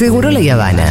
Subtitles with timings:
[0.00, 0.90] Seguro la Habana.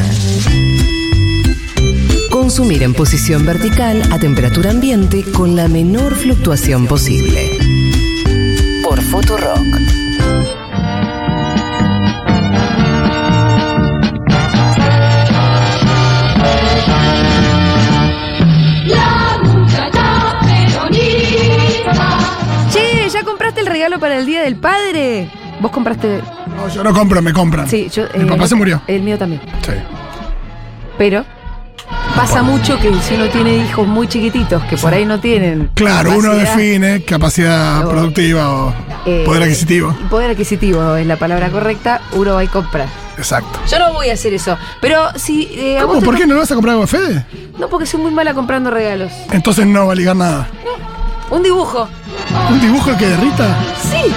[2.30, 7.58] Consumir en posición vertical a temperatura ambiente con la menor fluctuación posible.
[8.84, 9.66] Por Fotorock.
[18.86, 22.20] La muchacha peronista.
[22.72, 25.32] Che, ¿ya compraste el regalo para el Día del Padre?
[25.60, 26.22] Vos compraste.
[26.56, 27.68] No, yo no compro, me compran.
[27.68, 28.04] Sí, yo.
[28.16, 28.82] Mi eh, papá se murió.
[28.88, 29.42] El mío también.
[29.66, 29.74] Sí.
[30.98, 31.26] Pero
[32.16, 35.70] pasa mucho que si uno tiene hijos muy chiquititos que por ahí no tienen.
[35.74, 38.74] Claro, uno define capacidad O- productiva o
[39.06, 39.96] eh, poder adquisitivo.
[40.10, 42.86] Poder adquisitivo es la palabra correcta, uno va y compra.
[43.18, 43.60] Exacto.
[43.70, 44.58] Yo no voy a hacer eso.
[44.82, 45.50] Pero si.
[45.54, 46.00] eh, a ¿Cómo?
[46.02, 47.26] ¿Por qué no lo vas a comprar algo de Fede?
[47.58, 49.12] No, porque soy muy mala comprando regalos.
[49.32, 50.48] Entonces no va a ligar nada.
[51.30, 51.88] Un dibujo.
[52.50, 53.58] ¿Un dibujo que derrita?
[53.92, 54.12] Sí.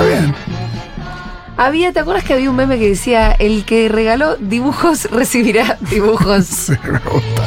[0.00, 0.34] Está bien.
[1.56, 6.46] Había, ¿te acuerdas que había un meme que decía el que regaló dibujos recibirá dibujos?
[6.70, 7.42] Sí, me gusta.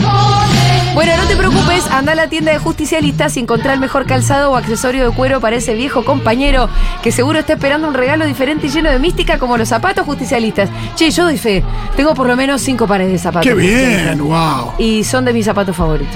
[0.93, 4.51] Bueno, no te preocupes, anda a la tienda de justicialistas y encontrá el mejor calzado
[4.51, 6.69] o accesorio de cuero para ese viejo compañero
[7.01, 10.69] que seguro está esperando un regalo diferente y lleno de mística como los zapatos justicialistas.
[10.95, 11.63] Che, yo doy fe,
[11.95, 13.47] tengo por lo menos cinco pares de zapatos.
[13.47, 14.73] Qué bien, wow.
[14.77, 16.15] Y son de mis zapatos favoritos.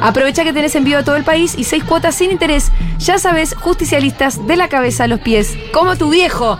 [0.00, 2.70] Aprovecha que tenés envío a todo el país y seis cuotas sin interés.
[2.98, 6.58] Ya sabes, justicialistas de la cabeza a los pies, como tu viejo.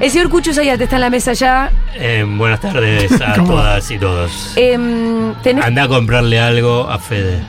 [0.00, 1.70] El señor Cucho Zayate está en la mesa ya.
[1.94, 3.48] Eh, buenas tardes a ¿Cómo?
[3.54, 4.52] todas y todos.
[4.56, 7.40] Em, tenés- Anda a comprarle algo a Fede.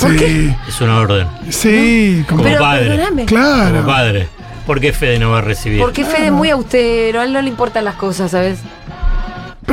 [0.00, 1.26] ¿Por Sí, Es una orden.
[1.50, 2.88] sí, como, Como Pero padre.
[2.88, 3.24] perdóname.
[3.26, 3.74] claro.
[3.76, 4.28] Como padre.
[4.66, 5.80] ¿Por qué Fede no va a recibir?
[5.80, 8.60] Porque Fede es muy austero, a él no le importan las cosas, ¿sabes?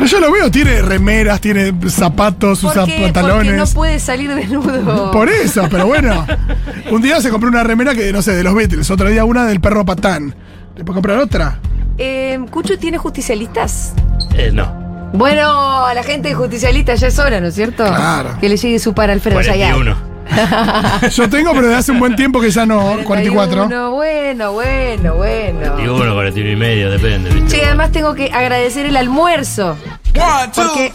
[0.00, 2.92] Pero yo lo veo, tiene remeras, tiene zapatos, ¿Por usa qué?
[2.92, 3.74] Porque no pantalones.
[3.74, 5.10] puede salir desnudo.
[5.10, 6.26] Por eso, pero bueno.
[6.90, 8.90] Un día se compró una remera que, no sé, de los Beatles.
[8.90, 10.34] Otro día una del perro patán.
[10.74, 11.58] ¿Le puedo comprar otra?
[11.98, 13.92] Em, ¿Cucho tiene justicialistas?
[14.38, 14.72] Eh, no.
[15.12, 17.84] Bueno, a la gente de justicialistas ya es hora, ¿no es cierto?
[17.84, 18.38] Claro.
[18.40, 19.76] Que le llegue su par Alfredo Zayat.
[20.28, 21.08] 41.
[21.10, 22.98] Yo tengo, pero de hace un buen tiempo que ya no.
[23.04, 23.68] 44.
[23.68, 25.72] 41, Bueno, bueno, bueno.
[25.74, 27.56] 41, 41 y medio, depende, ¿viste?
[27.58, 29.76] Che, además tengo que agradecer el almuerzo.
[30.54, 30.92] Porque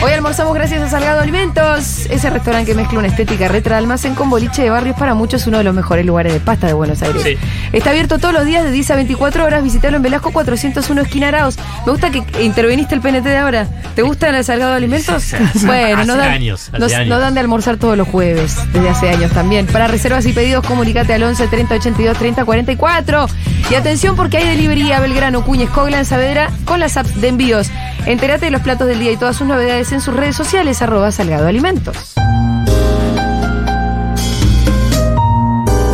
[0.00, 4.14] Hoy almorzamos gracias a Salgado Alimentos, ese restaurante que mezcla una estética retro de almacén
[4.14, 7.02] con boliche de barrios para muchos uno de los mejores lugares de pasta de Buenos
[7.02, 7.20] Aires.
[7.22, 7.36] Sí.
[7.72, 11.28] Está abierto todos los días de 10 a 24 horas, visítalo en Velasco 401 esquina
[11.28, 11.56] Arauz.
[11.84, 13.66] Me gusta que interviniste el PNT de ahora.
[13.96, 15.34] ¿Te gustan el Salgado Alimentos?
[15.64, 17.08] Bueno, nos dan, años, hace nos, años.
[17.08, 19.66] nos dan de almorzar todos los jueves, desde hace años también.
[19.66, 23.26] Para reservas y pedidos, comunicate al 11 30 82 30 44.
[23.70, 27.70] Y atención porque hay delivery a Belgrano, Cuñes, Coglan, Saavedra con las apps de envíos.
[28.06, 31.12] Entérate de los platos del día y todas sus novedades en sus redes sociales, arroba
[31.12, 32.14] Salgado Alimentos.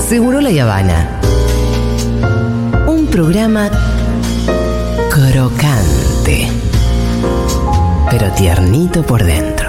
[0.09, 1.09] Seguro la Habana.
[2.87, 3.71] Un programa
[5.11, 6.49] crocante,
[8.11, 9.64] pero tiernito por dentro.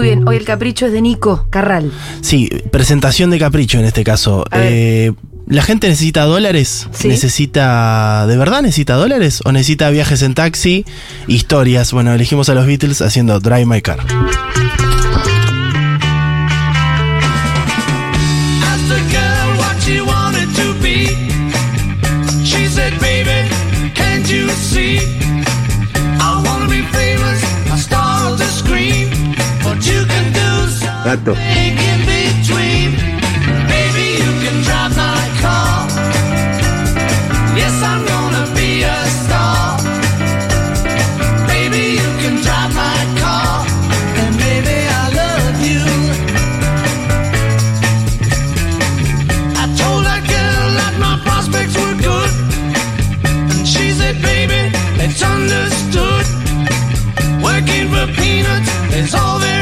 [0.00, 1.92] Muy bien, hoy el capricho es de Nico Carral.
[2.22, 4.46] Sí, presentación de capricho en este caso.
[4.50, 5.12] Eh,
[5.46, 6.88] ¿La gente necesita dólares?
[6.90, 7.08] Sí.
[7.08, 8.26] ¿Necesita.
[8.26, 9.42] ¿De verdad necesita dólares?
[9.44, 10.86] ¿O necesita viajes en taxi?
[11.26, 11.92] Historias.
[11.92, 13.98] Bueno, elegimos a los Beatles haciendo Drive My Car.
[33.66, 35.90] Baby, you can drop my call.
[37.58, 39.78] Yes, I'm gonna be a star.
[41.48, 43.66] Baby, you can drop my call,
[44.22, 45.82] and maybe I'll love you.
[49.58, 52.30] I told that girl that my prospects were good,
[53.50, 54.70] and she said, baby,
[55.02, 56.24] it's understood.
[57.42, 59.59] Working for peanuts is all very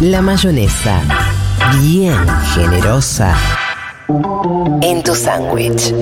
[0.00, 1.02] La mayonesa,
[1.82, 2.16] bien
[2.54, 3.36] generosa,
[4.80, 5.92] en tu sándwich.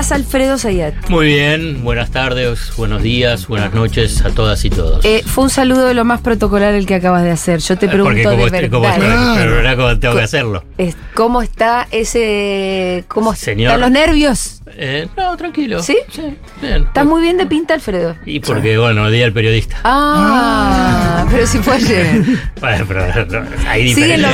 [0.00, 0.94] Estás, Alfredo Zayat?
[1.08, 5.04] Muy bien, buenas tardes, buenos días, buenas noches a todas y todos.
[5.04, 7.60] Eh, fue un saludo de lo más protocolar el que acabas de hacer.
[7.60, 9.34] Yo te Eh, Porque pregunto como, de como verdad.
[9.36, 10.64] pero tengo que hacerlo.
[11.14, 13.04] ¿Cómo está ese.
[13.08, 13.72] ¿Cómo Señor.
[13.72, 14.59] están los nervios?
[14.76, 15.82] Eh, no, tranquilo.
[15.82, 15.96] ¿Sí?
[16.60, 16.84] bien.
[16.84, 18.16] Estás muy bien de pinta, Alfredo.
[18.26, 19.76] Y porque, bueno, día del periodista.
[19.84, 22.22] Ah, pero si fue ayer.
[22.60, 24.32] Bueno, pero no, hay ¿Siguen los.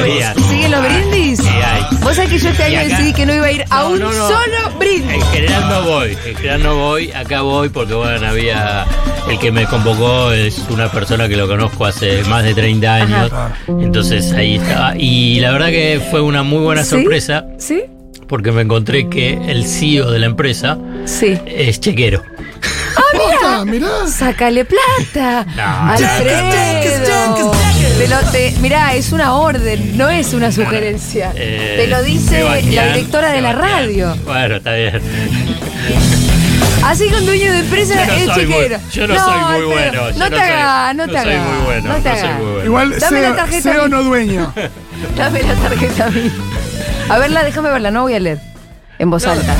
[0.48, 1.38] ¿Siguen los brindis?
[1.38, 1.82] Sí, hay.
[2.02, 3.88] Vos sabés que yo este año acá- decidí que no iba a ir a No,
[3.90, 4.28] un no, no.
[4.28, 5.12] solo brindis.
[5.14, 8.84] En general no voy, en general no voy, acá voy porque bueno, había
[9.30, 13.30] el que me convocó es una persona que lo conozco hace más de 30 años,
[13.68, 14.94] entonces ahí estaba.
[14.98, 16.90] Y la verdad que fue una muy buena ¿Sí?
[16.90, 17.84] sorpresa ¿Sí?
[18.28, 21.38] Porque me encontré que el CEO de la empresa Sí.
[21.46, 22.22] es chequero.
[23.12, 23.88] Posta, mirá.
[24.08, 25.46] Sácale plata.
[25.56, 25.92] No.
[25.92, 27.52] Alfredo.
[27.98, 31.32] Te lo, te- mirá, es una orden, no es una sugerencia.
[31.34, 34.14] Eh, te lo dice Sebastián, la directora de la radio.
[34.24, 35.00] Bueno, está bien.
[36.84, 38.78] Así que un dueño de empresa no es muy- chequero.
[38.92, 41.46] yo no soy muy Alfredo, bueno, No no te hagas, no no te soy hagas.
[41.48, 42.38] muy bueno, no te no soy hagas.
[42.42, 42.64] muy bueno.
[42.64, 44.52] Igual Dame la CEO, tarjeta a CEO no dueño.
[45.16, 46.30] Dame la tarjeta a mí.
[47.08, 48.40] A verla, déjame verla, no voy a leer.
[48.98, 49.54] En voz alta.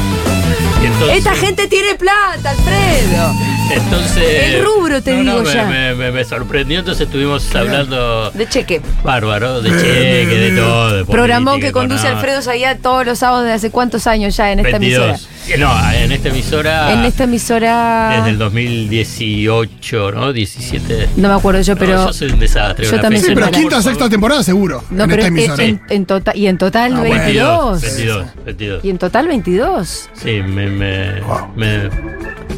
[0.82, 3.32] Entonces- Esta gente tiene plata, Alfredo.
[3.70, 4.54] Entonces.
[4.54, 5.64] El rubro, te no, digo me, ya.
[5.66, 8.80] Me, me- me sorprendió, entonces estuvimos hablando De cheque.
[9.02, 10.96] bárbaro, de cheque, de todo.
[10.98, 12.06] De Programón política, que conduce.
[12.06, 15.28] Alfredo Zayat todos los sábados de hace cuántos años ya en esta 22.
[15.48, 16.90] Eh, No, en esta emisora.
[16.90, 16.92] emisora.
[16.92, 18.14] En esta emisora.
[18.18, 20.32] Desde el 2018, ¿no?
[20.32, 21.08] 17.
[21.16, 21.94] No me acuerdo yo, pero.
[21.96, 22.86] No, yo soy un desastre.
[22.86, 24.82] yo también Sí, pero quinta, sexta temporada seguro.
[24.90, 25.64] no, en pero esta en, emisora.
[25.64, 26.36] en- en total.
[26.36, 27.14] Y en total Ah, bueno.
[27.14, 27.80] 22.
[27.82, 28.84] 22, 22.
[28.84, 30.08] Y en total 22.
[30.14, 31.48] Sí, me, me, Wow.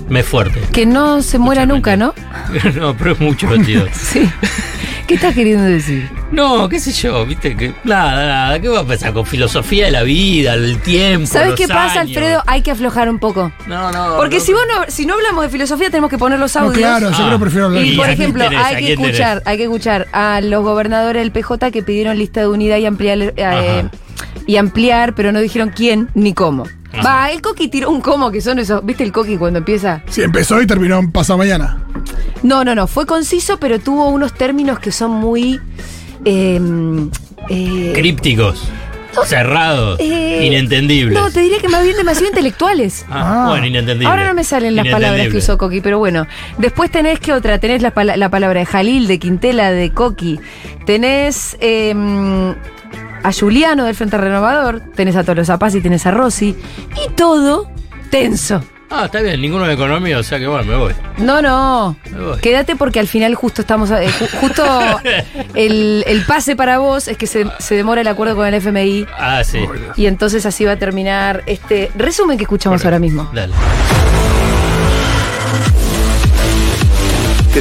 [0.08, 0.60] Me, fuerte.
[0.72, 2.14] Que no se muera nunca, ¿no?
[2.76, 3.88] no, pero es mucho 22.
[3.94, 4.28] Sí.
[5.06, 6.06] ¿Qué estás queriendo decir?
[6.32, 9.90] No, qué sé yo, viste que nada, nada, ¿qué va a pensar con filosofía de
[9.90, 11.26] la vida, el tiempo?
[11.26, 12.14] ¿Sabes qué pasa, años?
[12.14, 12.43] Alfredo?
[12.46, 13.50] Hay que aflojar un poco.
[13.66, 14.16] No, no.
[14.19, 16.60] Porque no, si vos no, si no hablamos de filosofía, tenemos que poner los No,
[16.60, 16.76] audios.
[16.76, 17.25] claro, yo Ah.
[17.26, 17.84] creo que prefiero hablar.
[17.87, 19.06] Y ¿Y por ejemplo, hay que tenés?
[19.08, 22.84] escuchar, hay que escuchar a los gobernadores del PJ que pidieron lista de unidad y
[22.84, 23.88] ampliar eh,
[24.46, 26.65] y ampliar, pero no dijeron quién ni cómo.
[27.05, 30.03] Va, el Coqui tiró un cómo, que son esos, ¿viste el Coqui cuando empieza?
[30.09, 31.79] Sí, empezó y terminó pasado mañana.
[32.43, 35.61] No, no, no, fue conciso, pero tuvo unos términos que son muy
[36.25, 36.61] eh,
[37.51, 38.69] eh, Crípticos,
[39.25, 41.19] cerrados, eh, inentendibles.
[41.19, 43.05] No, te diría que más bien demasiado intelectuales.
[43.11, 43.49] Ah, Ah.
[43.51, 44.09] bueno, inentendible.
[44.09, 46.27] Ahora no me salen las palabras que usó Coqui, pero bueno.
[46.59, 50.39] Después tenés que otra, tenés la, pala- la palabra de Jalil, de Quintela, de Coqui.
[50.87, 52.55] Tenés eh,
[53.22, 56.56] a Juliano del Frente Renovador, tenés a Tolo Zapaz y tenés a Rossi.
[57.06, 57.70] Y todo
[58.10, 58.63] tenso.
[58.91, 60.94] Ah, está bien, ninguno de economía, o sea que bueno, me voy.
[61.19, 61.94] No, no.
[62.10, 62.39] Me voy.
[62.39, 63.91] Quédate porque al final justo estamos.
[63.91, 64.65] eh, ju- justo
[65.55, 69.06] el, el pase para vos es que se, se demora el acuerdo con el FMI.
[69.19, 69.58] Ah, sí.
[69.96, 73.29] Y entonces así va a terminar este resumen que escuchamos ahora mismo.
[73.34, 73.53] Dale.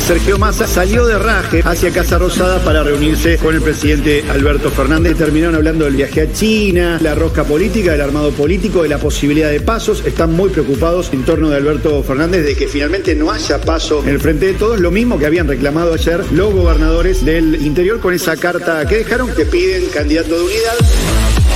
[0.01, 5.17] Sergio Massa salió de raje hacia Casa Rosada para reunirse con el presidente Alberto Fernández.
[5.17, 9.49] Terminaron hablando del viaje a China, la rosca política, del armado político, de la posibilidad
[9.49, 10.03] de pasos.
[10.05, 14.09] Están muy preocupados en torno de Alberto Fernández de que finalmente no haya paso en
[14.09, 18.13] el frente de todos, lo mismo que habían reclamado ayer los gobernadores del interior con
[18.13, 20.75] esa carta que dejaron que piden candidato de unidad.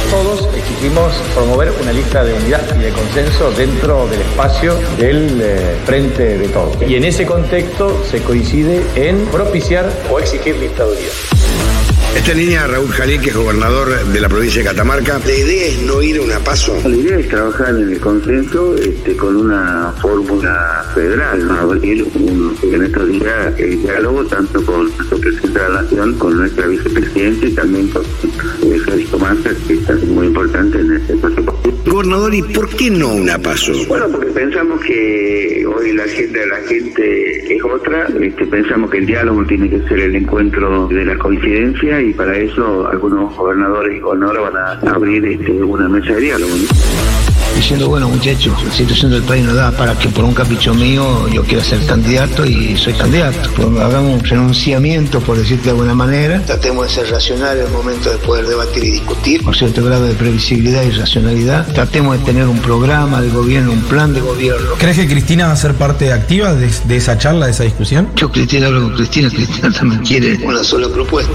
[0.10, 0.48] Todos
[1.36, 6.48] promover una lista de unidad y de consenso dentro del espacio del eh, Frente de
[6.48, 6.76] Todos.
[6.88, 11.12] Y en ese contexto se coincide en propiciar o exigir lista de unidad.
[12.16, 15.82] Esta línea Raúl Jalil, que es gobernador de la provincia de Catamarca, la idea es
[15.84, 16.78] no ir a una paso.
[16.84, 21.54] La idea es trabajar en el consenso este, con una fórmula federal, ¿no?
[21.54, 26.38] abrir un, en estos días el diálogo tanto con nuestro presidente de la Nación, con
[26.38, 28.04] nuestra vicepresidenta y también con
[28.62, 31.54] que está muy importante en este proceso.
[31.86, 33.74] Gobernador, ¿y por qué no una paso?
[33.88, 39.00] Bueno, porque pensamos que hoy la agenda de la gente es otra, este, pensamos que
[39.00, 43.98] el diálogo tiene que ser el encuentro de la coincidencia y para eso algunos gobernadores
[43.98, 46.52] y gobernadoras van a abrir este, una mesa de diálogo.
[46.56, 47.21] ¿no?
[47.62, 51.28] Diciendo, bueno muchachos, la situación del país no da para que por un capricho mío
[51.28, 53.38] yo quiera ser candidato y soy candidato.
[53.56, 56.42] Pues hagamos un renunciamiento, por decirte de alguna manera.
[56.42, 60.06] Tratemos de ser racionales en el momento de poder debatir y discutir, con cierto grado
[60.06, 61.72] de previsibilidad y racionalidad.
[61.72, 64.72] Tratemos de tener un programa de gobierno, un plan de gobierno.
[64.80, 68.10] ¿Crees que Cristina va a ser parte activa de, de esa charla, de esa discusión?
[68.16, 71.32] Yo Cristina hablo con Cristina, Cristina también quiere una sola propuesta.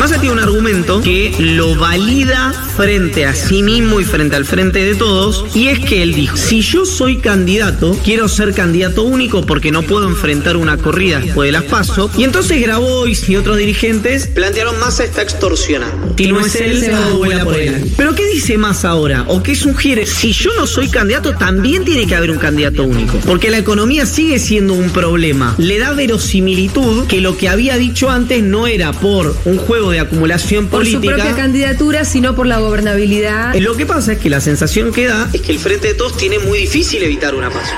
[0.00, 4.82] Massa tiene un argumento que lo valida frente a sí mismo y frente al frente
[4.82, 9.44] de todos, y es que él dijo, si yo soy candidato, quiero ser candidato único
[9.44, 13.58] porque no puedo enfrentar una corrida después de las PASO, y entonces Grabois y otros
[13.58, 16.14] dirigentes plantearon Massa está extorsionando.
[16.16, 17.92] Y no es él, se vuela por él.
[17.94, 19.26] Pero ¿qué dice Massa ahora?
[19.28, 20.06] ¿O qué sugiere?
[20.06, 24.06] Si yo no soy candidato, también tiene que haber un candidato único, porque la economía
[24.06, 25.54] sigue siendo un problema.
[25.58, 30.00] Le da verosimilitud que lo que había dicho antes no era por un juego de
[30.00, 31.16] acumulación Por su política.
[31.16, 33.54] propia candidatura, sino por la gobernabilidad.
[33.54, 35.94] Eh, Lo que pasa es que la sensación que da es que el Frente de
[35.94, 37.72] Todos tiene muy difícil evitar una paso.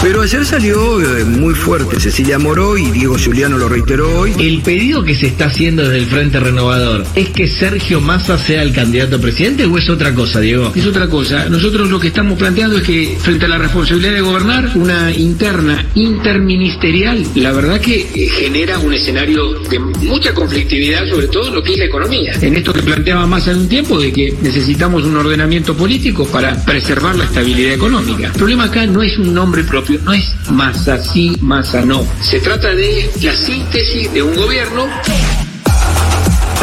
[0.00, 4.32] Pero ayer salió eh, muy fuerte Cecilia Moró y Diego Giuliano lo reiteró hoy.
[4.38, 8.62] El pedido que se está haciendo desde el Frente Renovador es que Sergio Massa sea
[8.62, 10.72] el candidato a presidente o es otra cosa, Diego?
[10.74, 11.48] Es otra cosa.
[11.48, 15.84] Nosotros lo que estamos planteando es que frente a la responsabilidad de gobernar, una interna
[15.94, 21.62] interministerial, la verdad que eh, genera un escenario de mucha conflictividad, sobre todo en lo
[21.62, 22.32] que es la economía.
[22.40, 26.54] En esto que planteaba Massa en un tiempo de que necesitamos un ordenamiento político para
[26.64, 28.28] preservar la estabilidad económica.
[28.28, 32.06] El problema acá no es un nombre propio, no es Massa sí, Massa no.
[32.20, 34.86] Se trata de la síntesis de un gobierno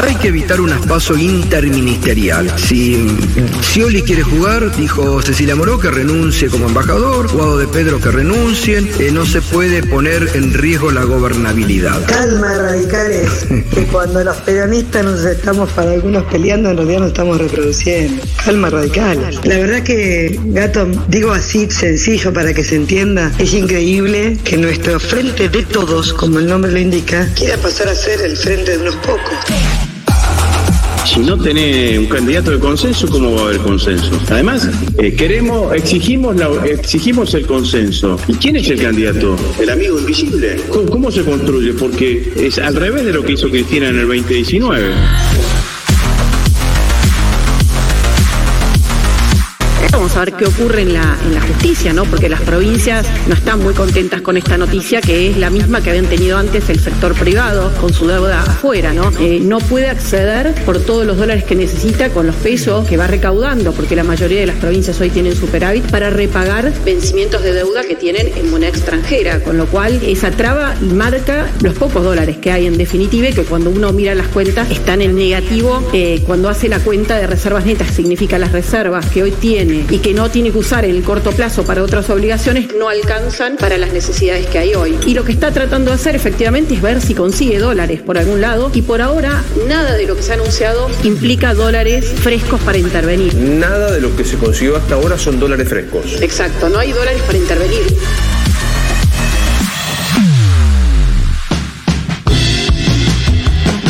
[0.03, 2.51] Hay que evitar un espacio interministerial.
[2.57, 3.07] Si
[3.61, 8.89] Scioli quiere jugar, dijo Cecilia Moró que renuncie como embajador, Guado de Pedro que renuncien,
[8.99, 12.05] eh, no se puede poner en riesgo la gobernabilidad.
[12.07, 17.37] Calma, radicales, que cuando los peronistas nos estamos para algunos peleando, en realidad nos estamos
[17.39, 18.23] reproduciendo.
[18.43, 19.39] Calma, radicales.
[19.43, 24.99] La verdad que, gato, digo así sencillo para que se entienda, es increíble que nuestro
[24.99, 28.77] frente de todos, como el nombre lo indica, quiera pasar a ser el frente de
[28.77, 29.84] unos pocos.
[31.05, 34.11] Si no tenés un candidato de consenso, ¿cómo va a haber consenso?
[34.29, 38.19] Además, eh, queremos, exigimos, la- exigimos el consenso.
[38.27, 39.35] ¿Y quién es el candidato?
[39.59, 40.57] El amigo invisible.
[40.69, 41.73] ¿Cómo, cómo se construye?
[41.73, 44.89] Porque es al revés de lo que hizo Cristina en el 2019.
[50.05, 52.05] Vamos a ver qué ocurre en la, en la justicia, ¿no?
[52.05, 55.89] Porque las provincias no están muy contentas con esta noticia, que es la misma que
[55.89, 59.11] habían tenido antes el sector privado con su deuda afuera, ¿no?
[59.19, 63.07] Eh, no puede acceder por todos los dólares que necesita con los pesos que va
[63.07, 67.81] recaudando, porque la mayoría de las provincias hoy tienen superávit para repagar vencimientos de deuda
[67.81, 72.51] que tienen en moneda extranjera, con lo cual esa traba marca los pocos dólares que
[72.51, 76.47] hay en definitiva y que cuando uno mira las cuentas están en negativo eh, cuando
[76.47, 80.29] hace la cuenta de reservas netas, significa las reservas que hoy tiene y que no
[80.29, 84.45] tiene que usar en el corto plazo para otras obligaciones, no alcanzan para las necesidades
[84.47, 84.97] que hay hoy.
[85.07, 88.41] Y lo que está tratando de hacer efectivamente es ver si consigue dólares por algún
[88.41, 92.77] lado y por ahora nada de lo que se ha anunciado implica dólares frescos para
[92.77, 93.35] intervenir.
[93.35, 96.21] Nada de lo que se consiguió hasta ahora son dólares frescos.
[96.21, 97.97] Exacto, no hay dólares para intervenir.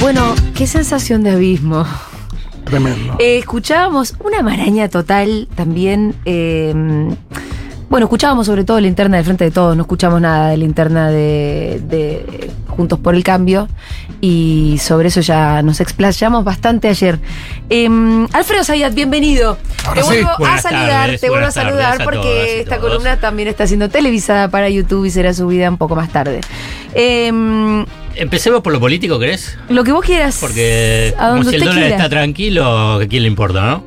[0.02, 1.88] Bueno, qué sensación de abismo.
[2.66, 3.16] Tremendo.
[3.20, 6.16] Eh, escuchábamos una maraña total también.
[6.26, 6.74] eh,
[7.88, 10.66] bueno, escuchábamos sobre todo la interna del Frente de Todos, no escuchamos nada de la
[10.66, 13.70] interna de, de Juntos por el Cambio
[14.20, 17.20] y sobre eso ya nos explayamos bastante ayer.
[17.70, 17.88] Eh,
[18.34, 19.58] Alfredo Zayat, bienvenido.
[19.86, 20.14] Ahora te sí.
[20.16, 23.68] vuelvo a saludar, tardes, te vuelvo a saludar a porque todas esta columna también está
[23.68, 26.42] siendo televisada para YouTube y será subida un poco más tarde.
[26.96, 27.32] Eh,
[28.16, 29.58] Empecemos por lo político, ¿crees?
[29.70, 30.38] lo que vos quieras.
[30.40, 31.90] Porque A como si el dólar quiera.
[31.96, 33.84] está tranquilo, ¿a quién le importa, no?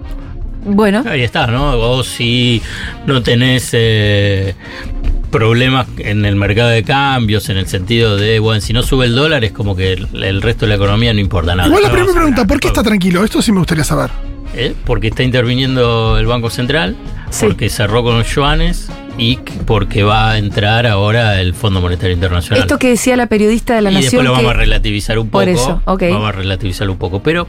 [0.64, 1.02] Bueno.
[1.08, 1.76] Ahí está, ¿no?
[1.78, 2.60] Vos si
[3.06, 4.54] no tenés eh,
[5.30, 9.14] problemas en el mercado de cambios, en el sentido de, bueno, si no sube el
[9.14, 11.68] dólar es como que el, el resto de la economía no importa nada.
[11.68, 13.24] Igual la primera pregunta, ¿por qué está tranquilo?
[13.24, 14.10] Esto sí me gustaría saber.
[14.54, 14.74] ¿eh?
[14.84, 16.96] Porque está interviniendo el Banco Central,
[17.40, 22.14] porque cerró con los yuanes y que- porque va a entrar ahora el Fondo Monetario
[22.14, 22.60] Internacional.
[22.62, 24.10] Esto que decía la periodista de la y Nación.
[24.10, 25.40] después lo vamos que- a relativizar un poco.
[25.44, 26.02] Por eso, ok.
[26.10, 27.22] Vamos a relativizar un poco.
[27.22, 27.46] Pero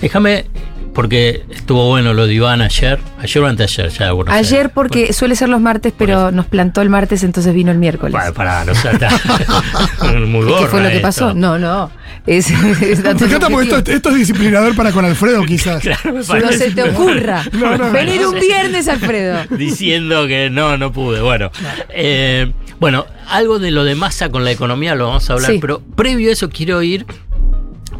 [0.00, 0.46] déjame,
[0.94, 2.98] porque estuvo bueno lo de Iván ayer.
[3.18, 6.82] Ayer o anteayer, ya de Buenos Ayer porque suele ser los martes, pero nos plantó
[6.82, 8.12] el martes, entonces vino el miércoles.
[8.12, 9.08] Bueno, pará, no sea, está
[10.26, 11.06] muy ¿Qué gorra fue lo que esto.
[11.08, 11.34] pasó?
[11.34, 11.90] No, no.
[12.26, 12.50] Es,
[12.82, 15.82] es Me encanta porque esto, esto es disciplinador para con Alfredo, quizás.
[16.04, 16.22] No
[16.52, 17.42] se te ocurra.
[17.52, 19.38] No, no, Venir no un viernes, Alfredo.
[19.50, 21.20] Diciendo que no, no pude.
[21.20, 21.50] Bueno,
[21.90, 25.58] eh, bueno, algo de lo de masa con la economía lo vamos a hablar, Sí.
[25.60, 27.06] pero previo a eso quiero ir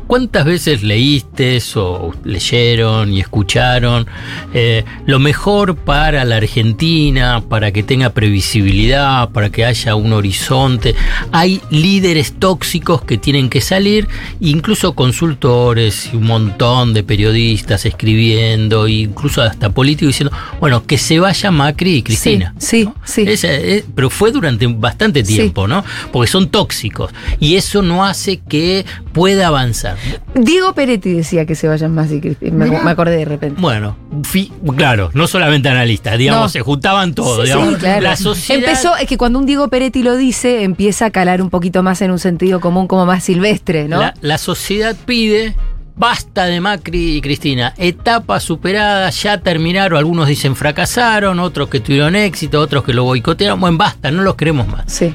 [0.06, 4.06] ¿Cuántas veces leíste o leyeron y escucharon
[4.52, 10.94] eh, lo mejor para la Argentina, para que tenga previsibilidad, para que haya un horizonte?
[11.32, 14.08] Hay líderes tóxicos que tienen que salir,
[14.40, 21.20] incluso consultores y un montón de periodistas escribiendo, incluso hasta políticos diciendo, bueno, que se
[21.20, 22.54] vaya Macri y Cristina.
[22.58, 23.24] Sí, sí.
[23.26, 25.84] Eh, pero fue durante bastante tiempo, ¿no?
[26.12, 29.91] Porque son tóxicos y eso no hace que pueda avanzar.
[30.34, 32.52] Diego Peretti decía que se vayan más y Cristina.
[32.66, 33.60] Me, me acordé de repente.
[33.60, 36.48] Bueno, fi- claro, no solamente analistas, digamos, No.
[36.48, 37.68] se juntaban todos, Sí, digamos.
[37.74, 38.00] sí, claro.
[38.02, 41.50] La sociedad Empezó, es que cuando un Diego Peretti lo dice, empieza a calar un
[41.50, 44.00] poquito más en un sentido común, como más silvestre, ¿no?
[44.00, 45.54] La, la sociedad pide
[45.94, 47.74] basta de Macri y Cristina.
[47.76, 49.98] Etapa superada, ya terminaron.
[49.98, 53.60] Algunos dicen fracasaron, otros que tuvieron éxito, otros que lo boicotearon.
[53.60, 54.84] Bueno, basta, no los queremos más.
[54.86, 55.14] Sí.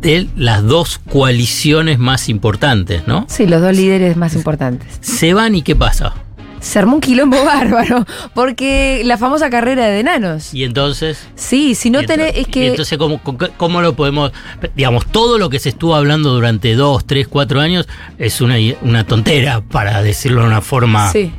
[0.00, 3.26] De las dos coaliciones más importantes, ¿no?
[3.28, 4.88] Sí, los dos líderes más importantes.
[5.00, 6.14] Se van y ¿qué pasa?
[6.60, 10.52] Se armó un quilombo bárbaro, porque la famosa carrera de enanos.
[10.54, 11.26] Y entonces.
[11.34, 12.66] Sí, si no tenés, es y que...
[12.68, 13.20] entonces, ¿cómo,
[13.56, 14.32] ¿cómo lo podemos.?
[14.74, 17.88] Digamos, todo lo que se estuvo hablando durante dos, tres, cuatro años
[18.18, 21.10] es una, una tontera, para decirlo de una forma.
[21.12, 21.32] Sí.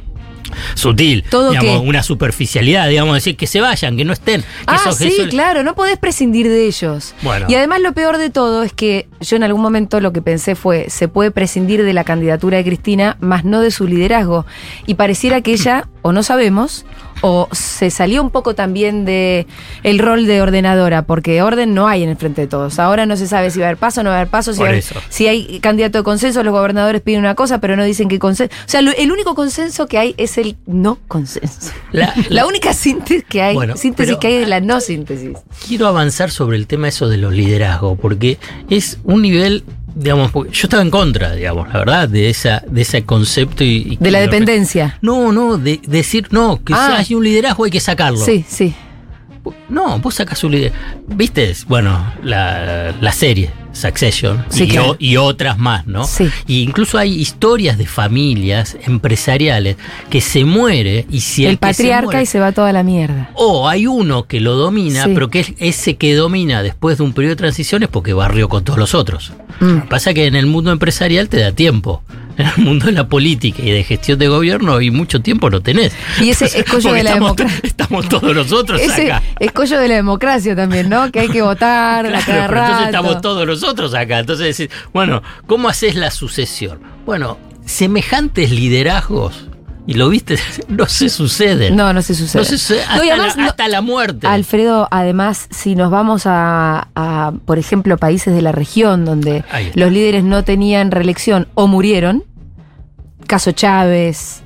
[0.75, 1.88] Sutil, ¿Todo digamos, qué?
[1.88, 4.41] una superficialidad, digamos, decir que se vayan, que no estén.
[4.41, 7.13] que Ah, sí, claro, no podés prescindir de ellos.
[7.22, 7.48] Bueno.
[7.50, 10.56] Y además lo peor de todo es que yo en algún momento lo que pensé
[10.56, 14.45] fue, se puede prescindir de la candidatura de Cristina, más no de su liderazgo.
[14.86, 16.86] Y pareciera que ella, o no sabemos,
[17.21, 19.45] o se salió un poco también de
[19.84, 22.79] el rol de ordenadora, porque orden no hay en el frente de todos.
[22.79, 24.53] Ahora no se sabe si va a haber paso, no va a haber paso,
[25.10, 28.53] si, hay candidato de consenso, los gobernadores piden una cosa, pero no dicen qué consenso.
[28.55, 31.71] O sea, lo- el único consenso que hay es el no consenso.
[31.91, 35.38] La- La única síntesis que hay, Bueno, síntesis que hay es la no síntesis.
[35.67, 38.38] Quiero avanzar sobre el tema eso de los liderazgos, porque
[38.69, 39.63] es un nivel,
[39.95, 43.88] digamos, porque yo estaba en contra, digamos, la verdad, de esa, de ese concepto y,
[43.93, 44.97] y De la dependencia.
[45.02, 47.02] No, no, de decir no, que Ah.
[47.04, 48.19] si hay un liderazgo hay que sacarlo.
[48.19, 48.73] Sí, sí.
[49.69, 50.80] No, vos sacas un liderazgo.
[51.08, 51.54] ¿Viste?
[51.67, 54.91] Bueno, la, la serie Succession Sí, y, claro.
[54.91, 56.03] o- y otras más, ¿no?
[56.05, 56.29] Sí.
[56.47, 59.77] Y incluso hay historias de familias empresariales
[60.10, 62.84] que se muere y si el, el se patriarca muere- y se va toda la
[62.84, 63.29] mierda.
[63.36, 65.12] o hay uno que lo domina, Sí.
[65.13, 68.49] pero que es ese que domina después de un periodo de transición es porque barrió
[68.49, 69.34] con todos los otros.
[69.60, 69.88] Mm.
[69.89, 72.03] Pasa que en el mundo empresarial te da tiempo.
[72.39, 75.62] En el mundo de la política y de gestión de gobierno y mucho tiempo no
[75.62, 75.93] tenés.
[76.21, 77.60] Y ese escollo de la estamos, democracia.
[77.67, 79.23] estamos todos nosotros Ese acá.
[79.39, 81.12] escollo de la democracia también, ¿no?
[81.12, 84.19] Que hay que votar a Claro, cada pero entonces estamos todos nosotros acá.
[84.19, 86.80] Entonces decís, bueno, ¿cómo haces la sucesión?
[87.06, 89.45] Bueno, semejantes liderazgos,
[89.88, 91.75] y lo viste, no se suceden.
[91.75, 92.41] No, no se sucede.
[92.41, 94.28] No se sucede No, y hasta, además la, no- hasta la muerte.
[94.28, 99.43] Alfredo, además, si nos vamos a, a, por ejemplo, países de la región donde
[99.75, 102.23] los líderes no tenían reelección o murieron,
[103.30, 104.44] caso Chávez,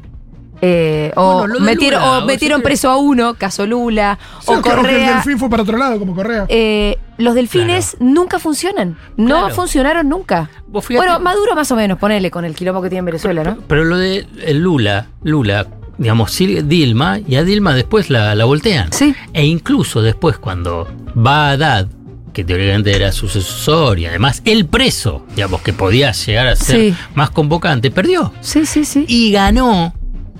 [0.61, 4.45] eh, o Bueno, metieron, Lula, o o metieron sea, preso a uno, caso Lula, Sí,
[4.51, 5.13] o que- que el Correa.
[5.15, 6.45] delfín fue para otro lado, como Correa.
[6.49, 8.97] eh, los delfines nunca funcionan.
[9.17, 9.55] No Claro.
[9.55, 10.49] funcionaron nunca.
[10.67, 13.57] Bueno, Maduro más o menos, ponele con el quilombo que tiene en Venezuela, ¿no?
[13.67, 15.67] Pero lo de Lula, Lula,
[15.97, 18.91] digamos, sigue Dilma, y a Dilma después la, la voltean.
[18.91, 19.13] Sí.
[19.33, 21.87] E incluso después cuando va Haddad,
[22.33, 26.75] que teóricamente era su sucesor, y además el preso, digamos, que podía llegar a ser
[26.91, 26.95] Sí.
[27.15, 28.33] más convocante, perdió.
[28.41, 29.05] Sí, sí, sí.
[29.07, 29.93] Y ganó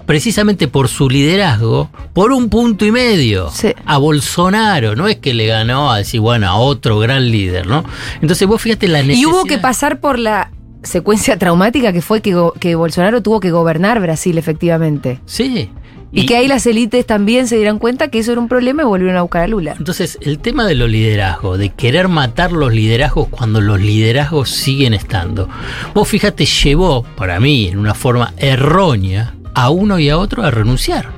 [0.06, 3.50] precisamente por su liderazgo, por un punto y medio
[3.86, 4.96] a Bolsonaro.
[4.98, 7.86] No es que le ganó a decir, bueno, a otro gran líder, ¿no?
[8.22, 9.30] Entonces vos fíjate la Y necesidad.
[9.32, 10.52] hubo que pasar por la
[10.84, 15.22] secuencia traumática que fue que, que Bolsonaro tuvo que gobernar Brasil, efectivamente.
[15.26, 15.70] Sí.
[16.14, 18.86] Y, que ahí las élites también se dieron cuenta que eso era un problema y
[18.86, 19.76] volvieron a buscar a Lula.
[19.78, 24.94] Entonces, el tema de los liderazgos, de querer matar los liderazgos cuando los liderazgos siguen
[24.94, 25.50] estando.
[25.96, 30.52] Vos fíjate, llevó, para mí, en una forma errónea, a uno y a otro a
[30.52, 31.10] renunciar.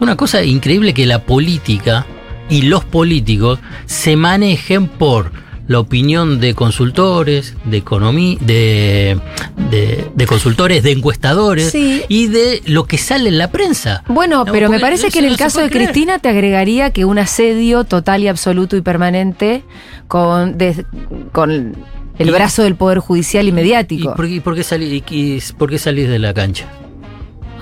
[0.00, 2.06] Una cosa increíble que la política
[2.48, 5.30] y los políticos se manejen por
[5.70, 9.16] la opinión de consultores, de economía, de,
[9.70, 12.02] de- de consultores, de encuestadores Sí.
[12.08, 14.02] y de lo que sale en la prensa.
[14.08, 15.90] Bueno, No, pero me parece que en el caso de creer.
[15.92, 19.62] Cristina te agregaría que un asedio total y absoluto y permanente
[20.08, 20.58] con,
[21.30, 21.76] con
[22.18, 24.12] el brazo del Poder Judicial y ¿Y mediático.
[24.26, 26.66] y por qué salí- y- y por qué salís de la cancha?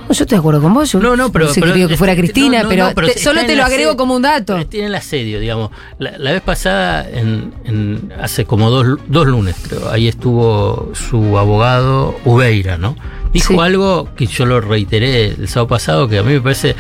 [0.09, 0.91] Yo estoy de acuerdo con vos.
[0.93, 1.49] Yo No, no, pero.
[1.49, 3.65] sé que pero- que fuera este, Cristina, no, no, pero, no, te- solo te lo
[3.65, 4.65] agrego como un dato.
[4.67, 5.71] Tiene el asedio, digamos.
[5.99, 11.37] La, la vez pasada, en, en- hace como dos, dos lunes, creo, ahí estuvo su
[11.39, 12.97] abogado Ubeira, ¿no?
[13.33, 16.75] Dijo algo que yo lo reiteré el sábado pasado, que a mí me parece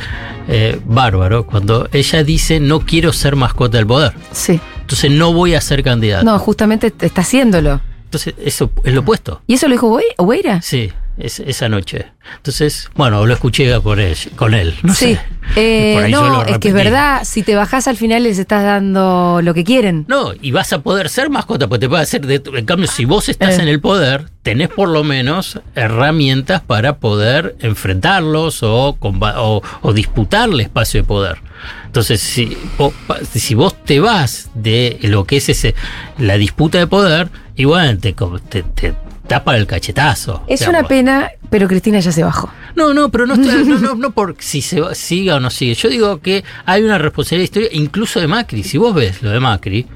[0.48, 4.14] eh, bárbaro, cuando ella dice: No quiero ser mascota del poder.
[4.32, 4.58] Sí.
[4.80, 6.24] Entonces no voy a ser candidata.
[6.24, 7.82] No, justamente está haciéndolo.
[8.04, 9.42] Entonces, eso es lo opuesto.
[9.46, 10.62] ¿Y eso lo dijo Obeira?
[10.62, 10.90] Sí.
[11.18, 12.07] Es- esa noche.
[12.37, 15.14] Entonces, bueno, lo escuché con él, con él no sí.
[15.14, 15.20] sé.
[15.57, 18.38] Eh, Por ahí yo no, es que es verdad, si te bajás al final les
[18.38, 20.04] estás dando lo que quieren.
[20.09, 23.04] No, y vas a poder ser mascota, porque te puede hacer de En cambio, si
[23.07, 23.62] vos estás Eh.
[23.62, 30.48] en el poder, tenés por lo menos herramientas para poder enfrentarlos o, o, o disputar
[30.50, 31.38] el espacio de poder.
[31.87, 32.92] Entonces, si vos,
[33.35, 35.74] si vos te vas de lo que es ese
[36.18, 38.14] la disputa de poder, igual te,
[38.48, 38.94] te, te
[39.28, 40.42] tapa el cachetazo.
[40.48, 40.80] Es digamos.
[40.80, 42.50] una pena, pero Cristina ya se bajó.
[42.74, 45.50] No, no, pero no, estoy- no, no, no por si se va- siga o no
[45.50, 45.74] sigue.
[45.74, 48.62] Yo digo que hay una responsabilidad histórica, incluso de Macri.
[48.64, 49.86] Si vos ves lo de Macri,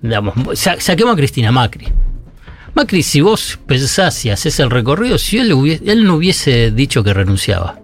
[0.00, 1.88] digamos, sa- saquemos a Cristina Macri.
[2.74, 7.02] Macri, si vos pensás y haces el recorrido, si él, hubiese- él no hubiese dicho
[7.02, 7.80] que renunciaba.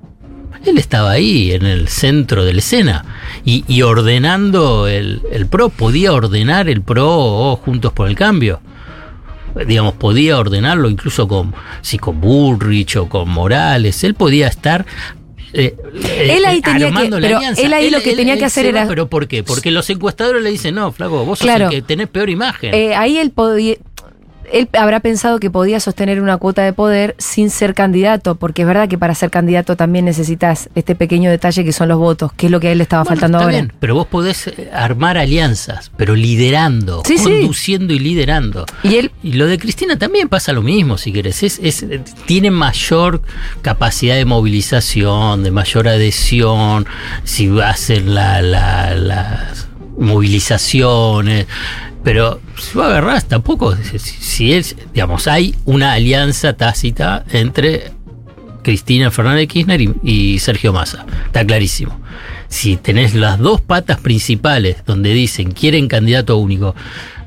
[0.65, 3.05] Él estaba ahí, en el centro de la escena,
[3.45, 7.09] y, y ordenando el, el PRO, podía ordenar el PRO
[7.53, 8.61] o Juntos por el Cambio
[9.67, 14.85] digamos, podía ordenarlo incluso con, si con Bullrich o con Morales, él podía estar
[15.53, 17.63] eh, eh, Él ahí tenía armando que- la pero alianza.
[17.63, 19.43] él ahí lo que tenía que hacer va, era- ¿Pero por qué?
[19.43, 21.67] Porque los encuestadores le dicen, no, flaco, vos sos Claro.
[21.67, 22.75] el que tenés peor imagen.
[22.75, 23.77] Eh, ahí él podía.
[24.53, 28.69] Él habrá pensado que podía sostener una cuota de poder sin ser candidato, porque es
[28.69, 32.47] verdad que para ser candidato también necesitas este pequeño detalle que son los votos, que
[32.47, 33.57] es lo que a él le estaba Bueno, faltando está ahora.
[33.59, 37.25] bien, pero vos podés eh, armar alianzas, pero liderando, Sí, sí.
[37.25, 38.67] conduciendo y liderando.
[38.83, 41.43] Y él Y lo de Cristina también pasa lo mismo, si querés.
[41.43, 43.23] Es, es- eh, tiene mayor
[43.63, 46.87] capacidad de movilización, de mayor adhesión,
[47.25, 49.66] si hacen la, la- las
[49.99, 51.47] movilizaciones.
[52.05, 53.75] Pero si vos agarrás, tampoco.
[53.99, 57.93] Si, es, digamos, hay una alianza tácita entre
[58.63, 61.05] Cristina Fernández de Kirchner y, y Sergio Massa.
[61.27, 62.01] Está clarísimo.
[62.49, 66.77] Si tenés las dos patas principales donde dicen quieren candidato único,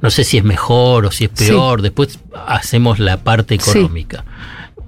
[0.02, 3.88] no sé si es mejor o si es peor, después hacemos la parte Sí.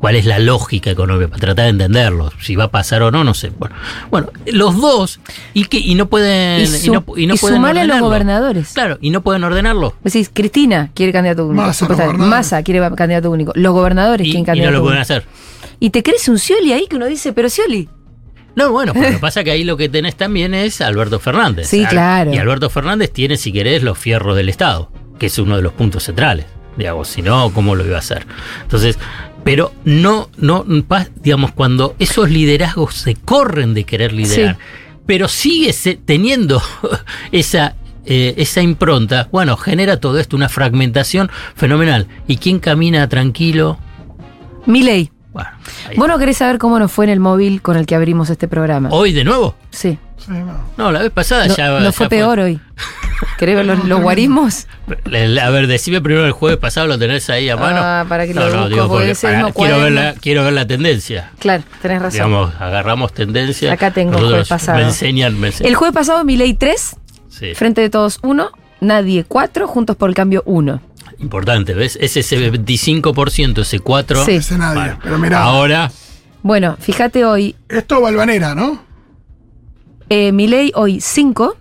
[0.02, 1.28] ¿Cuál es la lógica económica?
[1.30, 2.32] Para tratar de entenderlo.
[2.42, 3.52] Si va a pasar o no, no sé.
[3.58, 3.76] Bueno,
[4.10, 5.20] bueno los dos,
[5.54, 6.62] y, que, y no pueden.
[6.62, 8.74] Y, y su- no, y no y pueden sumale a los gobernadores.
[8.74, 9.94] Claro, y no pueden ordenarlo.
[10.04, 11.64] Decís, Cristina quiere candidato único.
[11.68, 11.88] Massa.
[12.14, 13.52] Massa quiere candidato único.
[13.56, 15.24] Los gobernadores Y, quieren y candidato no lo pueden hacer.
[15.80, 17.88] Y te crees un Scioli ahí que uno dice, pero Scioli.
[18.56, 21.68] No, bueno, pero lo que pasa que ahí lo que tenés también es Alberto Fernández.
[21.68, 22.34] Sí, claro.
[22.34, 25.74] Y Alberto Fernández tiene, si querés, los fierros del Estado, que es uno de los
[25.74, 26.48] puntos centrales.
[26.78, 28.26] Digamos, si no, ¿cómo lo iba a hacer?
[28.64, 28.98] Entonces,
[29.44, 30.66] pero no, no,
[31.16, 34.58] digamos, cuando esos liderazgos se corren de querer liderar,
[35.06, 35.74] pero sigue
[36.06, 36.62] teniendo
[37.32, 37.76] esa,
[38.06, 42.08] eh, esa impronta, bueno, genera todo esto, una fragmentación fenomenal.
[42.28, 43.80] ¿Y quién camina tranquilo?
[44.66, 45.12] Milei.
[45.34, 45.50] Bueno,
[45.96, 48.48] ¿Vos no querés saber cómo nos fue en el móvil con el que abrimos este
[48.48, 48.90] programa?
[48.92, 49.56] ¿Hoy de nuevo?
[49.70, 49.98] Sí.
[50.78, 51.70] No, la vez pasada No, ya.
[51.70, 52.60] no ya fue peor hoy.
[53.38, 54.68] ¿Querés ver los, los guarismos?
[54.88, 57.80] A ver, decime primero el jueves pasado, lo tenés ahí a mano.
[57.82, 60.54] Ah, para que lo no, no, busco, digo, porque para- quiero, ver la, quiero ver
[60.54, 61.32] la tendencia.
[61.40, 62.14] Claro, tenés razón.
[62.14, 63.72] Digamos, agarramos tendencia.
[63.74, 64.78] Acá tengo el Nosotros jueves pasado.
[64.80, 65.70] Me enseñan, me enseñan.
[65.70, 66.96] El jueves pasado, Milei 3,
[67.30, 70.82] Sí, Frente de Todos 1, Nadie 4, Juntos por el Cambio 1.
[71.22, 71.98] Importante, ¿ves?
[72.02, 74.26] Es ese 25%, ese 4.
[74.26, 74.32] Sí.
[74.34, 74.82] Ese nadie.
[74.82, 75.44] Bueno, Pero mirá.
[75.44, 75.92] Ahora,
[76.44, 78.82] Bueno, fíjate hoy, Esto Balvanera, ¿no?
[80.10, 81.56] eh, Milei hoy 5,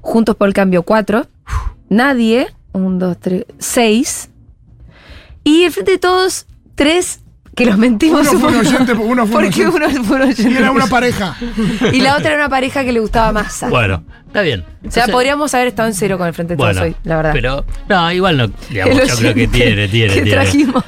[0.00, 1.26] Juntos por el Cambio 4,
[1.88, 4.30] Nadie, 1, 2, 3, 6,
[5.44, 6.46] y el Frente de Todos
[6.76, 7.20] 3,
[7.54, 10.22] que los mentimos Uno un fue un oyente, uno fue un Porque uno fue un
[10.22, 10.50] oyente.
[10.50, 11.36] Y era una pareja.
[11.92, 13.64] Y la otra era una pareja que le gustaba más.
[13.70, 14.04] bueno,
[14.36, 14.64] está bien.
[14.86, 17.16] o sea, podríamos haber estado en cero con el Frente de Todos Bueno, hoy, la
[17.16, 17.30] verdad.
[17.32, 18.50] Pero, no, igual no.
[18.68, 20.30] Digamos, El yo creo que tiene, tiene, que tiene.
[20.30, 20.84] trajimos.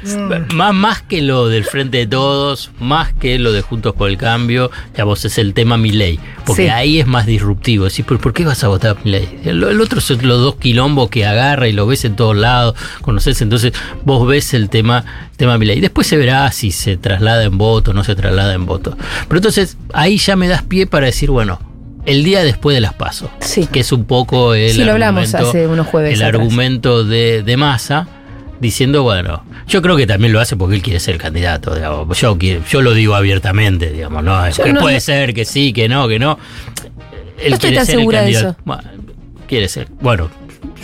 [0.54, 4.18] Más, más que lo del Frente de Todos, más que lo de Juntos por el
[4.18, 6.20] Cambio, digamos, es el tema Milei.
[6.44, 6.68] Porque Sí.
[6.68, 7.84] ahí es más disruptivo.
[7.84, 9.40] Decís, ¿por, por qué vas a votar a Milei?
[9.44, 12.74] El, el otro son los dos quilombos que agarra y lo ves en todos lados,
[13.02, 13.72] conoces, entonces
[14.04, 15.04] vos ves el tema,
[15.37, 15.80] tema Milei.
[15.80, 18.96] Después se verá si se traslada en voto o no se traslada en voto.
[19.28, 21.61] Pero entonces ahí ya me das pie para decir, bueno,
[22.09, 23.31] el día después de las pasos,
[23.73, 26.40] que es un poco el Sí, lo hablamos argumento- hace unos jueves el atrás.
[26.40, 28.09] argumento de, de Massa
[28.61, 32.18] diciendo, bueno, yo creo que también lo hace porque él quiere ser candidato, digamos.
[32.21, 34.42] Yo, yo lo digo abiertamente, digamos, ¿no?
[34.64, 36.38] Que no- puede no- ser, que sí, que no, que no.
[37.38, 38.57] Él No estoy quiere tan ser el segura de eso.
[38.64, 38.83] Bueno,
[39.47, 39.87] quiere ser.
[40.01, 40.29] Bueno,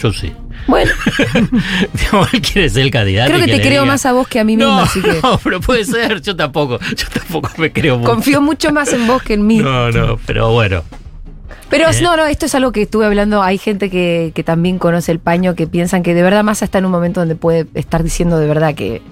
[0.00, 0.32] yo sí.
[0.68, 0.92] Bueno,
[1.92, 3.32] Digamos, él quiere ser el candidato.
[3.32, 5.12] creo que te creo diga- más a vos que a mí misma, No, así que
[5.22, 8.10] no, pero puede ser, yo tampoco, yo tampoco me creo mucho.
[8.10, 9.58] confío mucho más en vos que en mí.
[9.58, 10.82] No, no, pero bueno.
[11.76, 12.02] Pero Eh.
[12.02, 13.42] no, no, esto es algo que estuve hablando.
[13.42, 16.78] Hay gente que, que también conoce el paño que piensan que de verdad Massa está
[16.78, 19.02] en un momento donde puede estar diciendo de verdad que,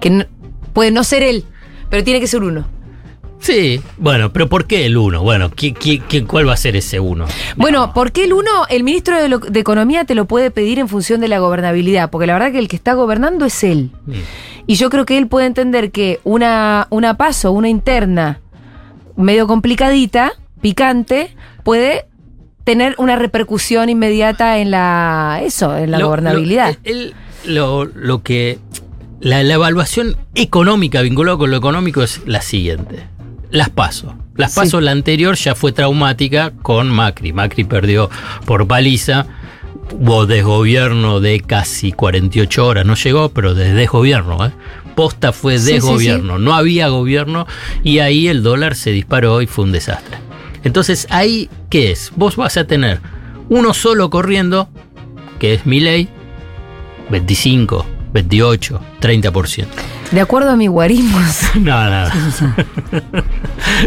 [0.00, 0.24] que no-
[0.72, 1.44] puede no ser él,
[1.90, 2.66] pero tiene que ser uno.
[3.40, 5.22] Sí, bueno, pero ¿por qué el 1?
[5.22, 7.24] Bueno, ¿qué, qué, qué- cuál va a ser ese 1?
[7.56, 10.78] Bueno, ¿por qué el uno, el ministro de, lo- de Economía te lo puede pedir
[10.80, 12.10] en función de la gobernabilidad?
[12.10, 13.90] Porque la verdad que el que está gobernando es él.
[14.66, 18.40] Y yo creo que él puede entender que una, una paso, una interna
[19.16, 21.34] medio complicadita, picante,
[21.68, 22.06] puede
[22.64, 26.76] tener una repercusión inmediata en la eso, en la Lo- gobernabilidad.
[26.82, 28.58] Lo, el- lo, lo que.
[29.20, 33.02] La, la evaluación económica vinculada con lo económico es la siguiente.
[33.50, 34.14] Las paso.
[34.34, 34.60] Las Sí.
[34.60, 37.34] paso, la anterior ya fue traumática con Macri.
[37.34, 38.08] Macri perdió
[38.46, 39.26] por paliza.
[39.92, 42.86] Hubo desgobierno de casi 48 horas.
[42.86, 44.46] No llegó, pero de desgobierno.
[44.46, 44.52] ¿eh?
[44.94, 46.38] Posta fue Sí, sí, desgobierno.
[46.38, 47.46] No había gobierno
[47.84, 50.16] y ahí el dólar se disparó y fue un desastre.
[50.68, 52.12] Entonces, ahí, ¿qué es?
[52.14, 53.00] Vos vas a tener
[53.48, 54.68] uno solo corriendo,
[55.38, 56.10] que es mi ley,
[57.08, 59.66] 25, 28, 30%.
[60.12, 62.06] De acuerdo a mi guarismos, No, no.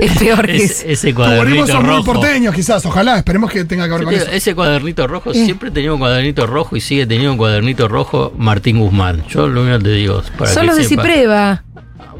[0.01, 2.13] es peor que Es- ese cuadernito son muy rojo.
[2.13, 2.83] porteños, quizás.
[2.85, 4.31] Ojalá, esperemos que tenga que ver con digo, eso.
[4.31, 5.45] ese cuadernito rojo, Eh.
[5.45, 9.23] siempre tenía un cuadernito rojo y sigue teniendo un cuadernito rojo Martín Guzmán.
[9.29, 11.03] Yo lo único que te digo para Son que los de sepa.
[11.03, 11.63] Cipreva.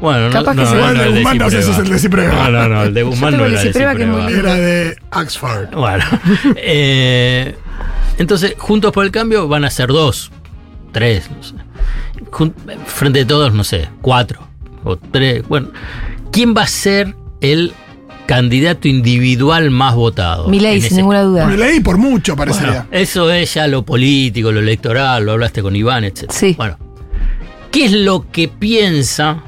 [0.02, 1.88] Bueno, no, Capaz que no, se- no, no, de el Guzmán, no si es el
[1.88, 2.34] de Cipreva.
[2.34, 4.32] No, no, no, el de Guzmán no de era de Cipreva, que es muy.
[4.32, 5.70] Era de Oxford.
[5.74, 6.04] Bueno,
[6.56, 7.54] eh,
[8.18, 10.30] entonces, Juntos por el Cambio van a ser dos,
[10.92, 11.54] tres, no sé.
[12.30, 12.52] Jun-
[12.86, 14.40] frente a todos, no sé, cuatro
[14.84, 15.46] o tres.
[15.48, 15.68] Bueno,
[16.32, 17.72] ¿quién va a ser el
[18.26, 20.48] candidato individual más votado?
[20.48, 21.46] Milei, sin ese- ninguna duda.
[21.46, 22.70] Me leí por mucho, parecería.
[22.72, 26.30] Bueno, eso es ya lo político, lo electoral, lo hablaste con Iván, etc.
[26.30, 26.54] Sí.
[26.56, 26.76] Bueno,
[27.70, 29.42] ¿qué es lo que piensa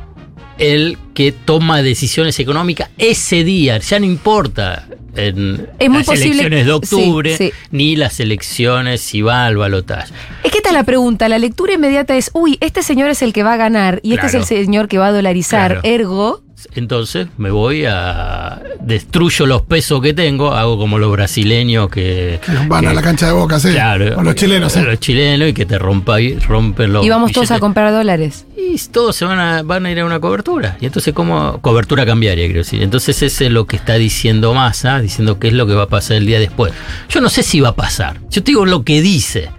[0.59, 3.79] el que toma decisiones económicas ese día?
[3.79, 4.87] Ya no importa
[5.17, 7.53] en Es muy las posible- elecciones de octubre, sí, sí.
[7.71, 10.12] ni las elecciones si va al balotaje.
[10.43, 11.29] Es que esta es la pregunta.
[11.29, 14.27] La lectura inmediata es, uy, este señor es el que va a ganar y este
[14.27, 15.81] es el señor que va a dolarizar.
[15.81, 15.88] Claro.
[15.88, 16.43] Ergo,
[16.75, 18.61] Entonces me voy a.
[18.81, 22.40] destruyo los pesos que tengo, hago como los brasileños que.
[22.69, 23.71] Van que- a la cancha de boca, sí.
[23.71, 24.83] Claro, O los chilenos, eh.
[24.83, 27.05] Los chilenos y que te rompa, rompen los.
[27.05, 28.47] y vamos todos a comprar dólares.
[28.57, 30.77] Y todos se van a, van a ir a una cobertura.
[30.81, 31.59] Y entonces, ¿cómo?
[31.61, 32.83] Cobertura cambiaria, quiero decir.
[32.83, 35.88] Entonces, ese es lo que está diciendo Massa, diciendo qué es lo que va a
[35.88, 36.73] pasar el día después.
[37.09, 38.21] Yo no sé si va a pasar.
[38.31, 39.51] Yo te digo lo que dice.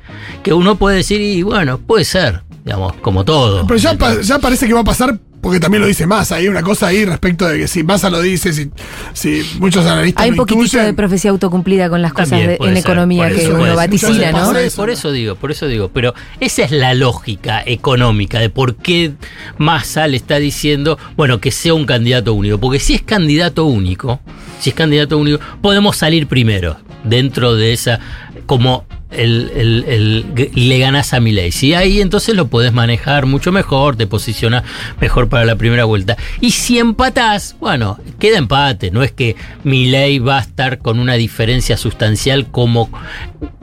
[0.44, 3.66] Que uno puede decir, y bueno, puede ser, digamos, como todo.
[3.68, 6.38] Pero ya, pa- ya parece que va a pasar porque también lo dice Massa.
[6.38, 8.72] Hay una cosa ahí respecto de que si Massa lo dice, si,
[9.14, 12.58] si muchos analistas Hay un poquitito intuyen, de profecía autocumplida con las cosas de- en
[12.58, 13.76] ser, economía que eso uno ser.
[13.76, 14.52] vaticina, ¿no?
[14.52, 18.76] Por, por eso digo, por eso digo, pero esa es la lógica económica de por
[18.78, 19.12] qué
[19.60, 24.20] Massa le está diciendo, bueno, que sea un candidato único, porque si es candidato único,
[24.60, 28.00] si es candidato único, podemos salir primero dentro de esa,
[28.48, 28.86] como
[29.18, 31.52] el, el- el- le ganas a Milei.
[31.52, 34.64] Si ahí entonces lo podés manejar mucho mejor, te posicionas
[35.00, 36.18] mejor para la primera vuelta.
[36.42, 41.14] Y si empatás, bueno, queda empate, no es que Milei va a estar con una
[41.14, 42.90] diferencia sustancial como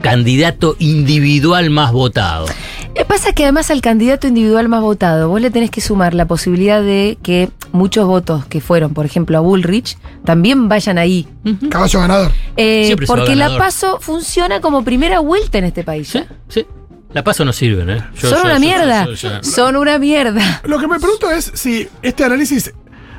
[0.01, 2.45] candidato individual más votado.
[2.95, 6.25] Eh, Pasa que además al candidato individual más votado, vos le tenés que sumar la
[6.27, 11.27] posibilidad de que muchos votos que fueron, por ejemplo, a Bullrich, también vayan ahí.
[11.69, 12.31] caballo ganador.
[12.57, 13.57] Eh, porque la.
[13.57, 16.13] PASO funciona como primera vuelta en este país.
[16.15, 16.25] ¿eh?
[16.49, 16.65] Sí,
[17.13, 18.03] La paso no sirven, ¿eh?
[18.15, 19.05] Yo- Son yo- una yo- mierda.
[19.05, 20.61] yo- yo- Son una mierda.
[20.65, 22.73] Lo que me pregunto es si este análisis,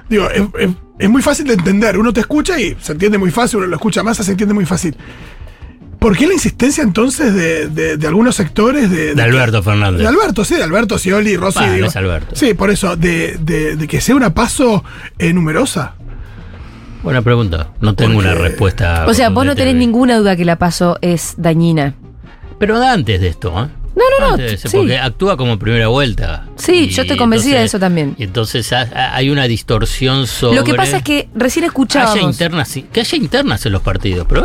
[0.08, 1.96] digo, es, es- es muy fácil de entender.
[1.98, 4.66] Uno te escucha y se entiende muy fácil, uno lo escucha más, se entiende muy
[4.66, 4.96] fácil.
[6.04, 10.02] ¿Por qué la insistencia entonces de, de- de algunos sectores de, De Alberto Fernández.
[10.02, 11.60] De Alberto, sí, de Alberto, Scioli, Rossi.
[11.62, 11.86] Ah, no digo.
[11.86, 12.36] es Alberto.
[12.36, 14.84] Sí, por eso, de, de- de que sea una paso
[15.18, 15.94] eh, numerosa.
[17.02, 17.68] Buena pregunta.
[17.80, 19.06] No tengo una respuesta.
[19.08, 21.94] O sea, vos no tenés ninguna duda que la PASO es dañina.
[22.58, 23.68] Pero antes de esto, ¿eh?
[23.96, 24.32] No, no, no.
[24.34, 24.68] Antes sí.
[24.76, 26.46] Porque actúa como primera vuelta.
[26.56, 28.14] Sí, Y yo estoy convencida de eso también.
[28.18, 30.56] Y entonces ha- ha- hay una distorsión sobre.
[30.56, 32.20] Lo que pasa es que recién haya escuchábamos.
[32.24, 34.26] internas, sí, que haya internas en los partidos.
[34.28, 34.44] Pero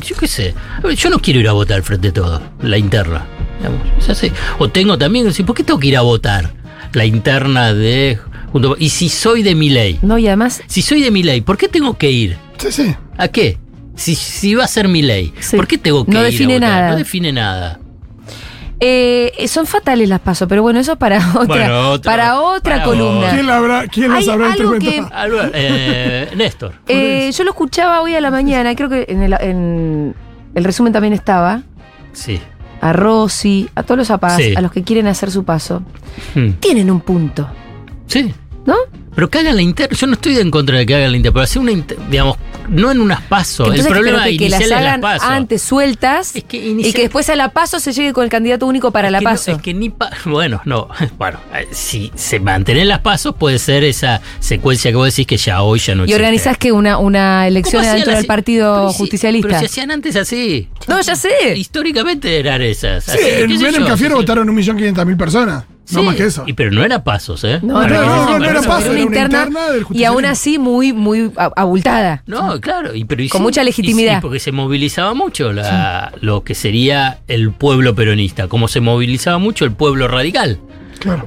[0.00, 0.54] yo qué sé.
[0.96, 2.42] Yo no quiero ir a votar al frente de todo.
[2.62, 3.24] La interna.
[3.58, 4.32] digamos, es así.
[4.58, 5.28] O tengo también.
[5.46, 6.52] ¿Por qué tengo que ir a votar?
[6.92, 8.18] La interna de.
[8.52, 9.98] junto- y si soy de mi ley.
[10.02, 10.60] No, y además.
[10.66, 12.36] Si soy de mi ley, ¿por qué tengo que ir?
[12.58, 12.94] Sí, sí.
[13.16, 13.58] ¿A qué?
[13.94, 15.56] Si, si va a ser mi ley, Sí.
[15.56, 16.70] ¿por qué tengo que No ir a define votar?
[16.70, 16.90] nada.
[16.90, 17.80] No define nada.
[18.80, 22.74] Eh, son fatales las pasos, pero bueno, eso es para otra, Bueno, otra- para otra
[22.74, 23.30] para columna.
[23.30, 25.50] ¿Quién, la habrá, quién las habrá interpretado?
[25.52, 26.74] Eh, Néstor.
[26.86, 30.14] Eh, yo lo escuchaba hoy a la mañana, creo que en el, en
[30.54, 31.62] el resumen también estaba,
[32.12, 32.40] Sí.
[32.80, 34.54] a Rossi, a todos los apás, Sí.
[34.56, 35.82] a los que quieren hacer su paso.
[36.34, 36.52] Hmm.
[36.60, 37.48] Tienen un punto,
[38.06, 38.32] Sí.
[38.64, 38.76] ¿no?
[39.14, 39.96] Pero que hagan la interna.
[39.96, 42.36] Yo no estoy en contra de que hagan la interna, pero hacer una inter- digamos,
[42.68, 43.74] no en unas pasos.
[43.74, 45.28] El problema pero que, que las es hagan pasos.
[45.28, 49.10] antes sueltas y que después a la paso se llegue con el candidato único para
[49.10, 49.52] la no- paso.
[49.52, 53.84] es que ni pa- bueno, no, bueno, eh, si se mantienen las pasos puede ser
[53.84, 56.16] esa secuencia que vos decís que ya hoy ya no y existe.
[56.22, 59.48] organizás que una, una elección ¿Cómo hacían dentro del partido Pero si- justicialista.
[59.48, 60.68] Pero se hacían antes así.
[60.86, 61.30] No, ya sé.
[61.56, 63.04] Históricamente eran esas.
[63.04, 64.76] Sí, así, en Menem Cafiero votaron un millón
[65.88, 65.92] personas.
[65.92, 66.44] No Sí, más que eso.
[66.46, 67.60] Y pero no era pasos, ¿eh?
[67.62, 68.68] No, no, no, no era eso.
[68.68, 69.48] paso, era una interna,
[69.90, 72.22] y aún así muy, muy abultada.
[72.26, 74.16] No, claro, y, pero y Con sí, mucha y legitimidad.
[74.16, 79.38] sí, porque se movilizaba mucho la- lo que sería el pueblo peronista, como se movilizaba
[79.38, 80.58] mucho el pueblo radical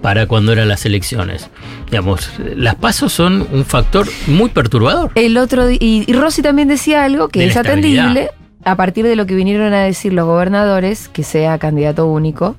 [0.02, 1.50] para cuando eran las elecciones.
[1.90, 5.12] Digamos, las pasos son un factor muy perturbador.
[5.16, 8.30] El otro y, y Rossi también decía algo que De es atendible
[8.66, 12.56] a partir de lo que vinieron a decir los gobernadores, que sea candidato único.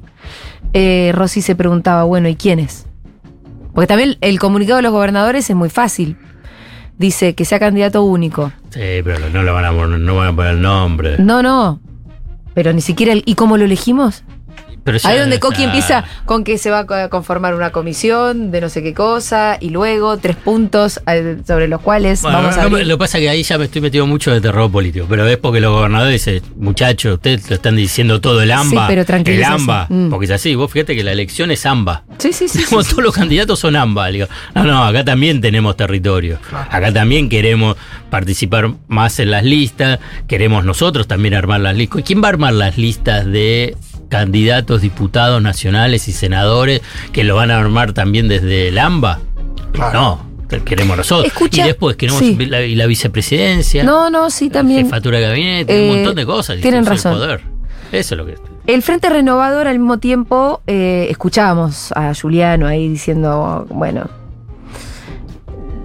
[0.74, 2.87] Eh, Rossi se preguntaba, bueno, ¿y quién es?
[3.74, 6.16] Porque también el comunicado de los gobernadores es muy fácil.
[6.98, 8.52] Dice que sea candidato único.
[8.70, 11.16] Sí, pero no le van a, poner- no van a poner el nombre.
[11.18, 11.80] No, no.
[12.54, 13.22] Pero ni siquiera el.
[13.26, 14.24] ¿Y cómo lo elegimos?
[14.85, 15.49] Pero Ahí donde está.
[15.49, 19.57] Coqui empieza con que se va a conformar una comisión de no sé qué cosa
[19.61, 21.01] y luego tres puntos
[21.47, 23.64] sobre los cuales Bueno, vamos a no, lo que pasa es que ahí ya me
[23.64, 27.57] estoy metido mucho de terror político, pero es porque los gobernadores dicen, muchachos, ustedes lo
[27.57, 28.88] están diciendo todo el AMBA.
[28.88, 29.45] Sí, pero el.
[29.45, 29.87] AMBA.
[29.88, 30.11] Mm.
[30.11, 32.05] Porque es así, vos fíjate que la elección es AMBA.
[32.18, 32.64] Sí, sí, sí.
[32.68, 34.09] Como todos los candidatos son AMBA.
[34.09, 36.38] Digo, no, no, acá también tenemos territorio.
[36.71, 37.77] Acá también queremos
[38.11, 39.99] participar más en las listas.
[40.27, 42.03] Queremos nosotros también armar las listas.
[42.05, 43.77] ¿Quién va a armar las listas de
[44.12, 49.20] candidatos, diputados nacionales y senadores que lo van a armar también desde el AMBA?
[49.94, 50.20] No,
[50.66, 51.33] queremos nosotros.
[51.33, 52.37] Escucha, y después queremos sí.
[52.46, 53.85] la, y la vicepresidencia.
[53.85, 54.85] No, no, sí, también.
[54.85, 56.61] Jefatura de gabinete, Eh, un montón de cosas.
[56.61, 57.29] tienen distribución razón.
[57.31, 57.53] de poder.
[57.98, 58.35] Eso es lo que.
[58.66, 64.09] El Frente Renovador al mismo tiempo eh, escuchábamos a Juliano ahí diciendo, bueno,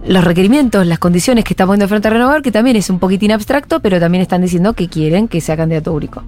[0.07, 3.31] los requerimientos, las condiciones que está poniendo el Frente Renovador, que también es un poquitín
[3.31, 6.23] abstracto, pero también están diciendo que quieren que sea candidato único.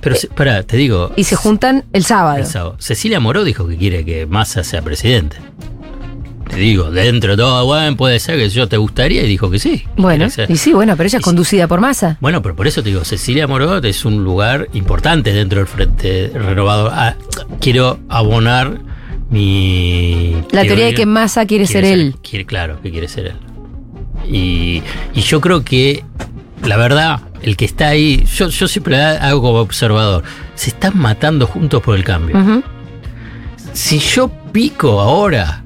[0.00, 1.12] Pero, se- pará, te digo.
[1.16, 2.38] Y se juntan el sábado.
[2.38, 2.76] el sábado.
[2.78, 5.36] Cecilia Moró dijo que quiere que Massa sea presidente.
[6.48, 9.58] Te digo, dentro de todo, bueno, puede ser que yo te gustaría y dijo que
[9.58, 9.84] sí.
[9.96, 12.18] Bueno, y sí, bueno, pero ella es conducida por masa.
[12.20, 16.30] Bueno, pero por eso te digo, Cecilia Moró es un lugar importante dentro del Frente
[16.34, 16.90] Renovador.
[16.94, 17.14] Ah,
[17.60, 18.78] quiero abonar
[19.34, 20.36] mi...
[20.52, 22.14] La teoría de que Massa quiere ser él.
[22.22, 23.36] Quiere, claro, que quiere ser él.
[24.32, 26.04] Y, y yo creo que,
[26.62, 30.22] la verdad, el que está ahí, yo, yo siempre hago como observador,
[30.54, 32.62] se están matando juntos por el cambio.
[33.72, 35.64] Si yo pico ahora,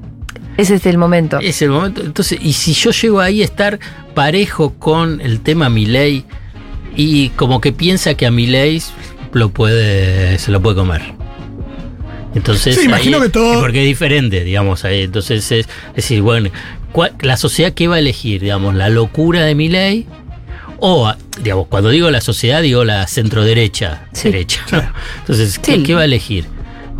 [0.57, 1.39] Ese es el momento.
[1.41, 2.01] es el momento.
[2.01, 3.79] Entonces, y si yo llego ahí a estar
[4.15, 6.25] parejo con el tema Milei
[6.97, 8.83] y como que piensa que a Milei
[9.33, 11.03] lo puede, se lo puede comer.
[12.35, 15.03] Entonces, Sí, imagino ahí- que todo- Porque es diferente, digamos, ahí.
[15.03, 16.51] Entonces, es, es decir, bueno,
[16.93, 20.07] ¿cuál- la sociedad qué va a elegir, digamos, la locura de Milei
[20.79, 21.13] o,
[21.43, 24.09] digamos, cuando digo la sociedad, digo la centro-derecha.
[24.23, 24.61] Derecha.
[25.21, 25.83] Entonces, ¿qué, Sí.
[25.83, 26.45] qué va a elegir?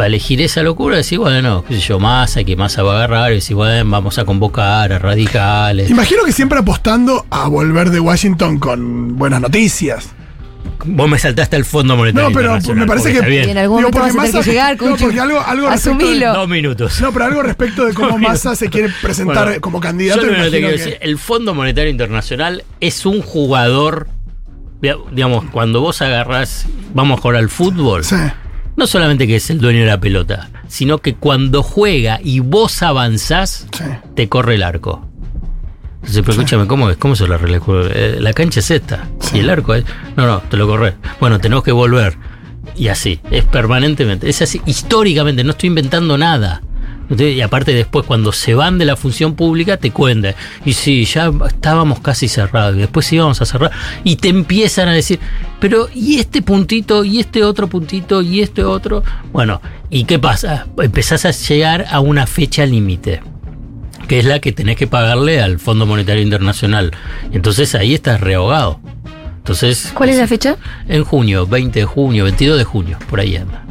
[0.01, 2.97] Va a elegir esa locura, decir, bueno, qué sé yo, Massa, que Massa va a
[2.99, 5.91] agarrar, y decir, bueno, vamos a convocar a radicales.
[5.91, 10.11] Imagino que siempre apostando a volver de Washington con buenas noticias.
[10.85, 13.21] Vos me saltaste al Fondo Monetario No, pero me parece que.
[13.23, 13.49] bien.
[13.51, 16.05] En algún digo, momento vas a tener que llegar, no, porque algo, algo respecto de-
[16.05, 16.33] Asumilo.
[16.35, 17.01] Dos minutos.
[17.01, 20.21] No, pero algo respecto de cómo Massa se quiere presentar Bueno, como candidato.
[20.23, 24.09] Yo lo que decir, el Fondo Monetario Internacional es un jugador,
[25.13, 28.03] digamos, cuando vos agarrás, vamos a jugar al fútbol,
[28.77, 32.83] no solamente que es el dueño de la pelota, sino que cuando juega y vos
[32.83, 33.67] avanzás,
[34.15, 35.08] te corre el arco.
[36.01, 36.97] Entonces, pero escúchame, ¿cómo es?
[36.97, 37.61] ¿Cómo se lo arregla
[38.21, 39.09] La cancha es esta.
[39.33, 39.85] Y el arco es.
[40.17, 40.95] No, no, te lo corres.
[41.21, 42.17] Bueno, tenemos que volver.
[42.77, 44.29] Y así, es permanentemente.
[44.29, 46.63] Es así, históricamente, no estoy inventando nada.
[47.17, 50.35] Y aparte después cuando se van de la función pública te cuentan,
[50.65, 53.71] y sí, ya estábamos casi cerrados, y después íbamos a cerrar,
[54.05, 55.19] y te empiezan a decir,
[55.59, 57.05] pero ¿y este puntito?
[57.05, 58.21] ¿Y este otro puntito?
[58.21, 59.03] ¿Y este otro?
[59.33, 60.67] Bueno, ¿y qué pasa?
[60.77, 63.23] Empezás a llegar a una fecha límite
[64.09, 66.93] que es la que tenés que pagarle al Fondo Monetario Internacional.
[67.31, 68.81] Entonces ahí estás rehogado.
[69.49, 70.57] Entonces, ¿Cuál es la fecha?
[70.89, 73.65] en junio, 20 de junio, 22 de junio, por ahí anda.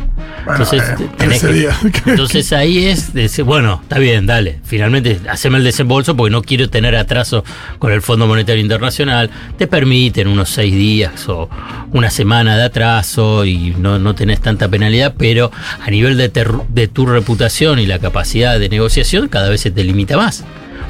[0.49, 1.69] Entonces, Bueno, tenés que-
[2.11, 6.67] entonces ahí es, decir, bueno, está bien, dale, finalmente haceme el desembolso porque no quiero
[6.69, 7.43] tener atraso
[7.77, 9.29] con el Fondo Monetario Internacional.
[9.57, 11.47] Te permiten unos seis días o
[11.91, 15.51] una semana de atraso y no, no tenés tanta penalidad, pero
[15.85, 19.69] a nivel de, ter- de tu reputación y la capacidad de negociación cada vez se
[19.69, 20.43] te limita más.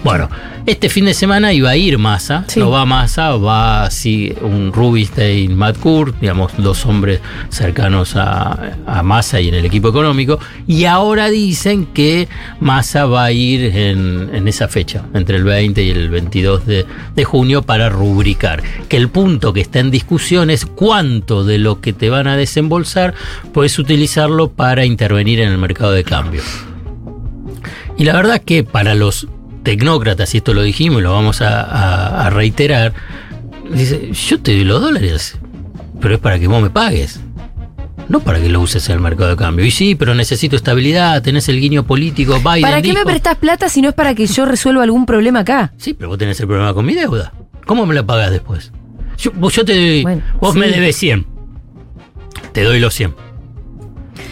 [0.04, 0.30] Bueno,
[0.68, 5.56] este fin de semana iba a ir Massa, no va Massa, va sí, un Rubinstein,
[5.56, 7.20] Matt Kurt, digamos, dos hombres
[7.50, 12.28] cercanos a, a Massa y en el equipo económico, y ahora dicen que
[12.60, 16.86] Massa va a ir en, en esa fecha, entre el 20 y el 22 de,
[17.16, 18.62] de junio, para rubricar.
[18.88, 22.38] Que el punto que está en discusión es cuánto de lo que te van a
[22.38, 23.14] desembolsar
[23.54, 26.42] puedes utilizarlo para intervenir en el mercado de cambio.
[27.98, 29.28] Y la verdad que para los
[29.64, 32.94] tecnócratas, y esto lo dijimos y lo vamos a, a- a reiterar,
[33.72, 35.38] dice, yo te doy los dólares,
[36.02, 37.20] pero es para que vos me pagues.
[38.10, 39.66] No para que lo uses en el mercado de cambio.
[39.66, 43.68] Y sí, pero necesito estabilidad, tenés el guiño político, Biden ¿Para qué me prestás plata
[43.68, 45.74] si no es para que yo resuelva algún problema acá?
[45.76, 47.34] Sí, pero vos tenés el problema con mi deuda.
[47.66, 48.72] ¿Cómo me la pagás después?
[49.18, 50.60] Yo, vos- yo te doy, vos sí.
[50.60, 51.28] me debes 100.
[52.54, 53.14] Te doy los 100.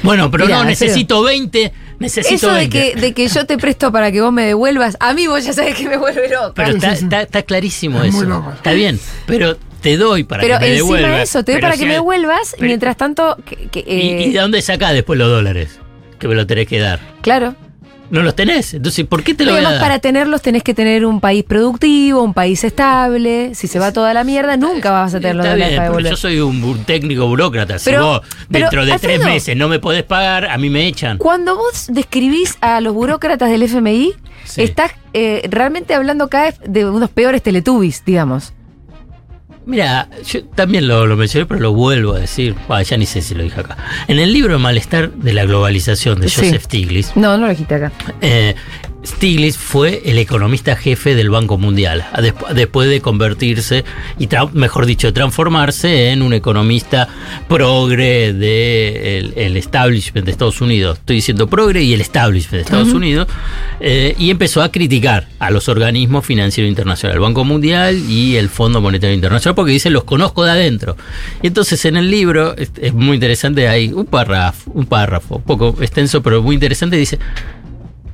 [0.04, 2.94] Bueno, pero Mirá, no, pero- necesito 20, necesito Eso de 20.
[2.94, 5.54] que, de que yo te presto para que vos me devuelvas, a mí vos ya
[5.54, 6.54] sabes que me vuelve loca.
[6.56, 8.30] Pero está, está- está clarísimo Es muy eso.
[8.30, 8.52] loco.
[8.52, 11.18] Está bien, pero te doy para Pero que me encima devuelvas.
[11.18, 13.84] de eso, te doy Pero para si que me devuelvas, mientras tanto, que, que, ¿Y,
[14.10, 15.80] eh, y de dónde sacás después los dólares?
[16.20, 17.00] Que me lo tenés que dar.
[17.22, 17.56] claro.
[18.12, 18.74] No los tenés.
[18.76, 19.80] Entonces, ¿por qué te lo voy a dar?
[19.82, 23.56] para tenerlos tenés que tener un país productivo, un país estable.
[23.56, 26.12] Si se va toda la mierda, nunca vas a tener los Está dólares bien, devolver.
[26.12, 27.80] yo soy un bu- técnico burócrata.
[27.80, 30.88] Si Pero- vos pero, dentro de tres meses no me podés pagar, a mí me
[30.88, 31.18] echan.
[31.18, 34.14] Cuando vos describís a los burócratas del FMI,
[34.58, 38.54] estás eh, realmente hablando cada vez de unos peores teletubbies, digamos.
[39.66, 42.56] Mira, yo también lo, lo mencioné, pero lo vuelvo a decir.
[42.68, 43.76] Bah, ya ni sé si lo dije acá.
[44.08, 46.42] En el libro Malestar de la Globalización de Sí.
[46.42, 47.92] Joseph Stiglitz, No, no lo dijiste acá.
[48.22, 48.56] Eh,
[49.06, 52.06] Stiglitz fue el economista jefe del Banco Mundial,
[52.54, 53.84] después de convertirse,
[54.18, 57.08] y mejor dicho, transformarse en un economista
[57.48, 60.98] progre del de el- establishment de Estados Unidos.
[61.00, 62.94] Estoy diciendo progre y el establishment de Estados.
[62.94, 63.28] Unidos.
[63.80, 68.48] eh, y empezó a criticar a los organismos financieros internacionales, el Banco Mundial y el
[68.50, 70.96] Fondo Monetario Internacional, porque dice, los conozco de adentro.
[71.42, 75.76] Y entonces en el libro, es, es muy interesante, hay un párrafo, un párrafo, poco
[75.82, 77.20] extenso, pero muy interesante, dice,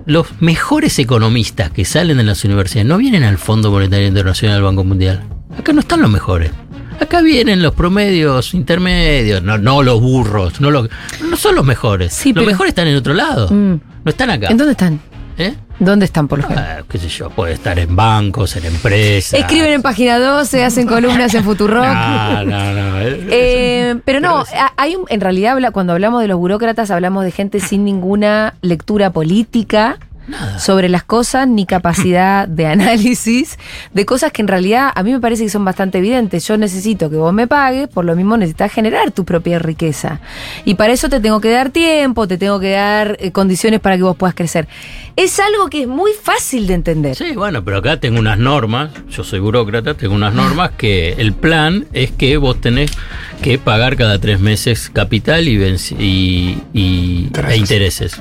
[0.05, 4.63] los mejores economistas que salen de las universidades no vienen al Fondo Monetario Internacional, al
[4.63, 5.23] Banco Mundial.
[5.57, 6.51] Acá no están los mejores.
[6.99, 10.89] Acá vienen los promedios intermedios, no, no los burros, no, los-
[11.27, 12.13] no son los mejores.
[12.25, 13.47] los pero- mejores están en otro lado.
[13.49, 13.79] Mm.
[14.03, 14.47] No están acá.
[14.49, 14.99] ¿En dónde están?
[15.37, 15.53] ¿Eh?
[15.83, 16.77] ¿Dónde están, por lo general?
[16.81, 19.39] Ah, qué sé yo, puede estar en bancos, en empresas.
[19.39, 21.83] Escriben en página 12, hacen columnas en Futurock.
[21.91, 22.91] No, no, no.
[23.31, 24.43] Eh, pero no,
[24.77, 29.09] hay un- en realidad cuando hablamos de los burócratas hablamos de gente sin ninguna lectura
[29.09, 29.97] política
[30.57, 33.57] sobre las cosas ni capacidad de análisis
[33.93, 36.47] de cosas que en realidad a mí me parece que son bastante evidentes.
[36.47, 40.19] Yo necesito que vos me pagues, por lo mismo necesitas generar tu propia riqueza.
[40.65, 43.97] Y para eso te tengo que dar tiempo, te tengo que dar eh, condiciones para
[43.97, 44.67] que vos puedas crecer.
[45.15, 47.15] Es algo que es muy fácil de entender.
[47.15, 51.33] Sí, bueno, pero acá tengo unas normas, yo soy burócrata, tengo unas normas que el
[51.33, 52.91] plan es que vos tenés
[53.41, 58.19] que pagar cada tres meses capital y, venci- y, y- e intereses.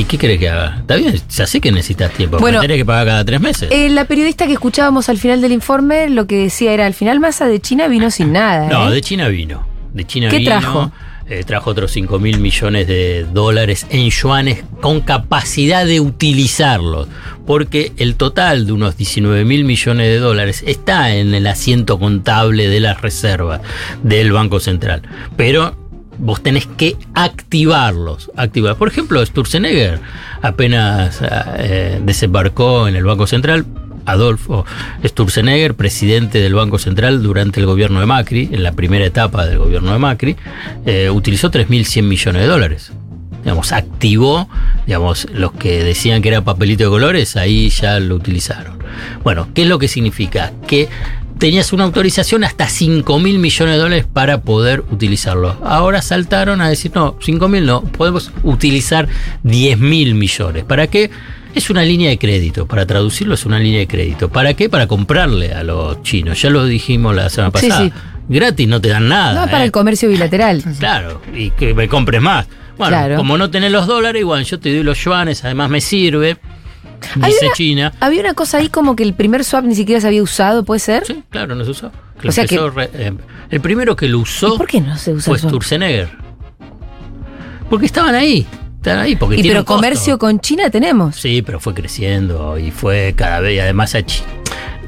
[0.00, 0.76] ¿Y qué crees que haga?
[0.80, 3.68] Está bien, ya sé que necesitas tiempo, Bueno, tenés que pagar cada tres meses.
[3.70, 7.20] Eh, la periodista que escuchábamos al final del informe lo que decía era, al final
[7.20, 8.66] Massa de China vino sin nada.
[8.68, 8.94] No, ¿eh?
[8.94, 9.66] de China vino.
[9.92, 10.50] De China ¿Qué vino.
[10.52, 10.90] trajo?
[11.28, 17.06] eh, trajo otros 5 mil millones de dólares en yuanes con capacidad de utilizarlos.
[17.46, 22.68] Porque el total de unos 19 mil millones de dólares está en el asiento contable
[22.68, 23.60] de las reservas
[24.02, 25.02] del Banco Central.
[25.36, 25.76] Pero
[26.20, 28.30] vos tenés que activarlos.
[28.36, 28.76] Activar.
[28.76, 30.00] Por ejemplo, Sturzenegger
[30.42, 33.66] apenas eh, desembarcó en el Banco Central.
[34.06, 34.64] Adolfo
[35.04, 39.58] Sturzenegger, presidente del Banco Central durante el gobierno de Macri, en la primera etapa del
[39.58, 40.36] gobierno de Macri,
[40.86, 42.92] eh, utilizó 3.100 millones de dólares.
[43.42, 44.48] Digamos, activó,
[44.86, 48.78] digamos, los que decían que era papelito de colores, ahí ya lo utilizaron.
[49.22, 50.52] Bueno, ¿qué es lo que significa?
[50.66, 50.88] Que
[51.40, 55.56] tenías una autorización hasta 5 mil millones de dólares para poder utilizarlo.
[55.64, 59.08] Ahora saltaron a decir, no, 5 mil no, podemos utilizar
[59.42, 60.64] 10 mil millones.
[60.64, 61.10] ¿Para qué?
[61.54, 64.28] Es una línea de crédito, para traducirlo es una línea de crédito.
[64.28, 64.68] ¿Para qué?
[64.68, 66.40] Para comprarle a los chinos.
[66.40, 67.84] Ya lo dijimos la semana pasada.
[67.86, 67.92] sí.
[68.28, 69.40] Gratis no te dan nada.
[69.46, 69.64] No, para ¿eh?
[69.66, 70.62] el comercio bilateral.
[70.78, 72.46] Claro, y que me compres más.
[72.78, 73.16] Bueno, Claro.
[73.16, 76.36] como no tenés los dólares, igual yo te doy los yuanes, además me sirve.
[77.16, 77.92] Dice una- China.
[78.00, 80.80] Había una cosa ahí como que el primer swap ni siquiera se había usado, ¿puede
[80.80, 81.06] ser?
[81.06, 81.90] Sí, claro, no se usó.
[82.20, 83.12] Que O sea que- re- eh,
[83.50, 85.38] el primero que lo usó ¿Por qué no se usa fue?
[85.38, 86.10] Sturzenegger.
[87.68, 88.46] Porque estaban ahí.
[88.76, 91.16] Estaban ahí porque Y pero comercio con China tenemos.
[91.16, 94.79] Sí, pero fue creciendo y fue cada vez, y además a Chi- eh,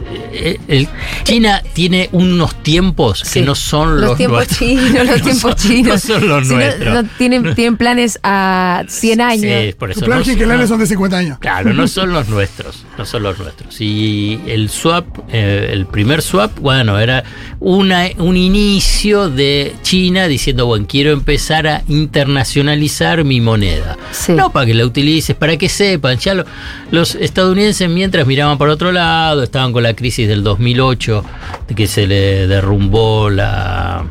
[0.68, 0.88] el-
[1.24, 4.58] China tiene unos tiempos que no son los, Los tiempos nuestros.
[4.58, 5.86] chinos, los No tiempos son- chinos.
[6.08, 6.94] No son los Si nuestros.
[6.94, 9.40] no tienen, tienen planes a 100 años.
[9.64, 11.38] Sí, por eso Los planes no son- quinquenales no- son de 50 años.
[11.38, 13.80] Claro, no son los nuestros, no son los nuestros.
[13.80, 17.24] Y el swap, eh, el primer swap, bueno, era
[17.60, 23.96] una, un inicio de China diciendo, bueno, quiero empezar a internacionalizar mi moneda.
[24.28, 26.44] No para que la utilices, para que sepan, ya lo-
[26.90, 31.24] los estadounidenses mientras miraban para otro lado, estaban con la crisis del 2008,
[31.68, 34.06] de que se le derrumbó la...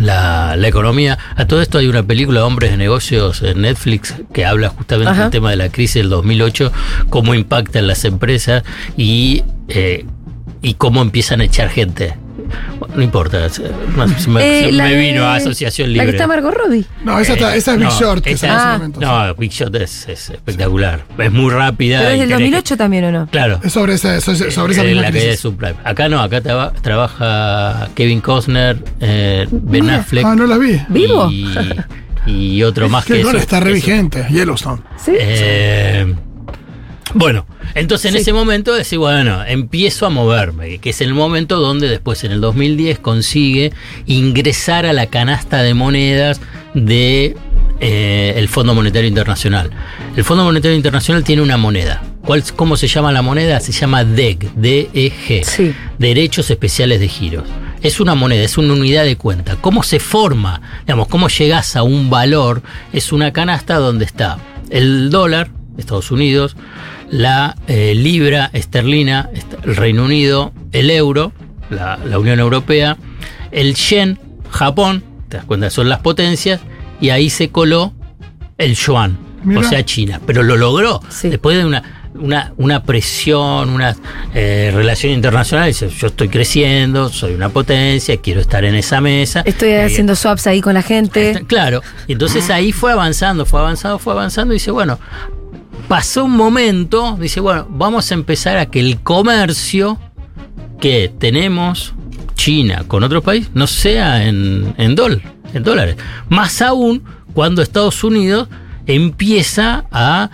[0.00, 1.16] La, la economía.
[1.36, 5.22] A todo esto hay una película, Hombres de Negocios, en Netflix, que habla justamente Ajá.
[5.22, 6.72] del tema de la crisis del 2008,
[7.10, 8.64] cómo impacta en las empresas
[8.96, 10.04] y, eh,
[10.62, 12.16] y cómo empiezan a echar gente.
[12.78, 13.70] Bueno, no importa, se Eh,
[14.18, 16.06] se la me de- vino a Asociación La Libre.
[16.06, 16.84] que está Margot Robbie.
[17.04, 19.00] No, esa, está- esa es Big no, Short, que esa salió en ese es- momento.
[19.00, 21.04] No, Big Short es, es espectacular.
[21.18, 21.98] Es muy rápida.
[21.98, 23.26] Pero es del tenés que- 2008 también, ¿o no?
[23.28, 23.60] Claro.
[23.62, 25.40] Es sobre esa, sobre esa Eh, misma la caída de crisis.
[25.40, 25.74] subprime.
[25.84, 30.24] Acá no, acá traba- trabaja Kevin Costner, eh, Ben Mira, Affleck.
[30.24, 30.80] ah, no la vi.
[30.88, 31.28] ¿Vivo?
[31.30, 31.46] Y,
[32.26, 33.38] y otro más Que que no, eso.
[33.38, 33.86] está re eso.
[33.86, 34.26] vigente.
[34.30, 34.80] Yellowstone.
[35.08, 36.14] Eh,
[37.12, 38.18] bueno, entonces en Sí.
[38.22, 42.40] ese momento decís, bueno, empiezo a moverme, que es el momento donde después en el
[42.40, 43.72] 2010 consigue
[44.06, 46.40] ingresar a la canasta de monedas
[46.74, 47.36] de
[47.80, 49.70] eh, el Fondo Monetario Internacional.
[50.16, 52.02] El Fondo Monetario Internacional tiene una moneda.
[52.24, 53.60] ¿Cuál, ¿Cómo se llama la moneda?
[53.60, 55.74] Se llama DEG, D-E-G.
[55.98, 57.44] Derechos Especiales de Giros.
[57.82, 59.56] Es una moneda, es una unidad de cuenta.
[59.56, 60.62] ¿Cómo se forma?
[60.86, 62.62] Digamos, cómo llegas a un valor?
[62.92, 64.38] Es una canasta donde está
[64.70, 66.56] el dólar, Estados Unidos,
[67.10, 71.32] la eh, libra esterlina, est- el Reino Unido, el euro,
[71.70, 72.96] la, la Unión Europea,
[73.50, 74.18] el yen,
[74.50, 76.60] Japón, te das cuenta, son las potencias,
[77.00, 77.92] y ahí se coló
[78.58, 79.60] el yuan, Mira.
[79.60, 80.20] o sea, China.
[80.26, 81.82] Pero lo logró después de una,
[82.14, 83.96] una, una presión, una
[84.32, 85.66] eh, relación internacional.
[85.66, 89.42] Dice, yo estoy creciendo, soy una potencia, quiero estar en esa mesa.
[89.44, 91.44] Estoy Eh, haciendo swaps ahí con la gente.
[91.48, 95.00] Claro, y entonces ahí fue avanzando, fue avanzando, fue avanzando y dice, bueno,
[95.88, 99.98] pasó un momento, dice, bueno, vamos a empezar a que el comercio
[100.80, 101.94] que tenemos
[102.34, 104.96] China con otro país no sea en, en,
[105.54, 105.96] en dólares.
[106.28, 108.48] Más aún cuando Estados Unidos
[108.86, 110.30] empieza a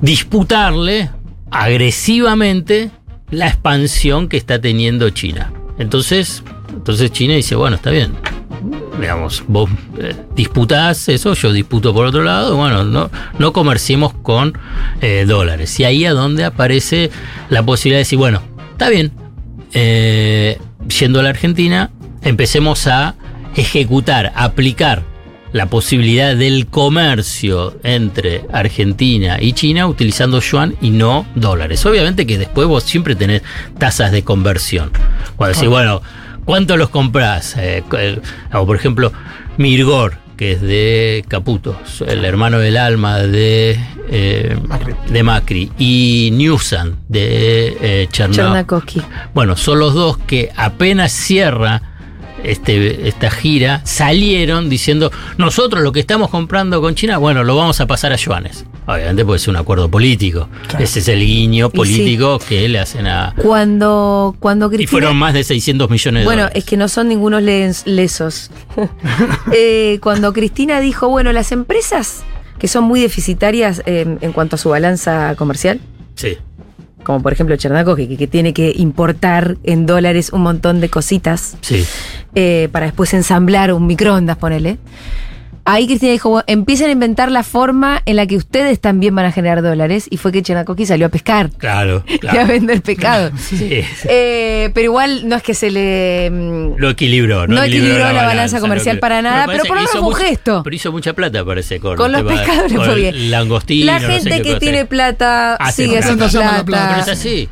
[0.00, 1.10] disputarle
[1.50, 2.90] agresivamente
[3.30, 5.52] la expansión que está teniendo China.
[5.78, 8.12] Entonces, entonces China dice, bueno, está bien.
[9.00, 14.52] Digamos, vos eh, disputás eso, yo disputo por otro lado, bueno, no, no comerciemos con
[15.00, 15.78] eh, dólares.
[15.80, 17.10] Y ahí a donde aparece
[17.48, 19.12] la posibilidad de decir, bueno, está bien,
[19.72, 20.58] eh,
[20.98, 21.90] yendo a la Argentina,
[22.22, 23.14] empecemos a
[23.56, 25.02] ejecutar, aplicar
[25.52, 31.84] la posibilidad del comercio entre Argentina y China utilizando yuan y no dólares.
[31.84, 33.42] Obviamente que después vos siempre tenés
[33.78, 34.90] tasas de conversión.
[35.36, 36.00] Cuando decís, bueno,
[36.44, 37.56] ¿cuánto los comprás?
[37.58, 37.82] Eh,
[38.52, 39.12] o por ejemplo,
[39.56, 43.78] Mirgor, que es de Caputo, el hermano del alma de,
[44.08, 44.56] eh,
[45.08, 49.02] de Macri, y Newsom de eh, Chernakowski.
[49.34, 51.91] bueno, son los dos que apenas cierra
[52.44, 57.80] este, esta gira, salieron diciendo, nosotros lo que estamos comprando con China, bueno, lo vamos
[57.80, 58.64] a pasar a yuanes.
[58.86, 60.48] Obviamente puede ser un acuerdo político.
[60.78, 61.76] Ese es el guiño sí.
[61.76, 63.32] político que le hacen a...
[63.40, 64.90] Cuando, cuando Y Cristina.
[64.90, 66.58] fueron más de 600 millones de Bueno, dólares.
[66.64, 68.50] es que no son ningunos les- lesos.
[69.52, 72.22] Eh, cuando Cristina dijo, bueno, las empresas
[72.58, 75.80] que son muy deficitarias eh, en cuanto a su balanza comercial,
[76.14, 76.36] Sí.
[77.02, 81.56] como por ejemplo Chernakowski, que, que tiene que importar en dólares un montón de cositas
[81.60, 81.84] Sí.
[82.34, 84.78] Eh, para después ensamblar un microondas, ponele.
[85.64, 89.26] Ahí Cristina dijo, bueno, empiecen a inventar la forma en la que ustedes también van
[89.26, 90.08] a generar dólares.
[90.10, 92.48] Y fue que Chernakowski salió a pescar Claro, y a claro.
[92.48, 93.30] vender pescado.
[93.38, 93.80] Sí.
[94.08, 96.30] Eh, pero igual no es que se le...
[96.32, 100.00] mm, Lo equilibró, No equilibró la balanza comercial para nada, pero por lo menos fue
[100.00, 100.62] un gesto.
[100.64, 103.30] Pero hizo mucha plata, parece, con, Con los pescadores con fue el bien.
[103.30, 106.64] Langostino, La no sé gente que tiene plata Hace sigue haciendo plata.
[106.64, 106.88] plata.
[106.90, 107.48] Pero es así.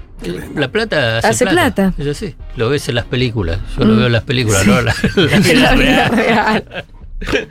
[0.55, 1.93] La plata hace, Hace plata.
[1.99, 2.35] Es así.
[2.57, 3.59] Lo ves en las películas.
[3.79, 3.97] Yo lo Mm.
[3.99, 4.68] veo en las películas, Sí.
[4.68, 6.85] no en la, la vida En la vida real.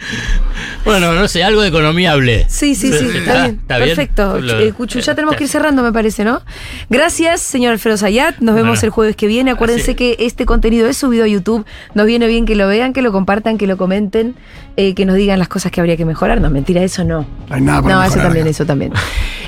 [0.86, 2.46] Bueno, no sé, algo de economía hablé.
[2.50, 3.60] Sí, sí, sí, está bien.
[3.62, 3.90] ¿Está bien?
[3.90, 4.40] Perfecto.
[4.40, 6.42] Lo- Eh, Cuchu, ya tenemos que ir cerrando, me parece, ¿no?
[6.90, 8.38] Gracias, señor Alfredo Zayat.
[8.40, 8.82] Nos vemos Bueno.
[8.86, 9.52] el jueves que viene.
[9.52, 11.66] Acuérdense que este contenido es subido a YouTube.
[11.94, 14.36] Nos viene bien que lo vean, que lo compartan, que lo comenten,
[14.78, 16.42] eh, que nos digan las cosas que habría que mejorar.
[16.42, 17.28] No, mentira, eso no.
[17.50, 18.50] No hay nada para No, eso también, acá.
[18.52, 18.94] eso también.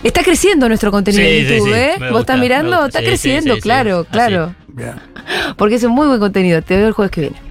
[0.04, 1.92] Está creciendo nuestro contenido Sí, en YouTube, sí, ¿eh?
[2.00, 2.86] me ¿Vos gusta, estás mirando?
[2.86, 3.62] Está creciendo, sí, sí.
[3.64, 4.54] claro, claro.
[5.58, 6.62] Porque es un muy buen contenido.
[6.62, 7.51] Te veo el jueves que viene.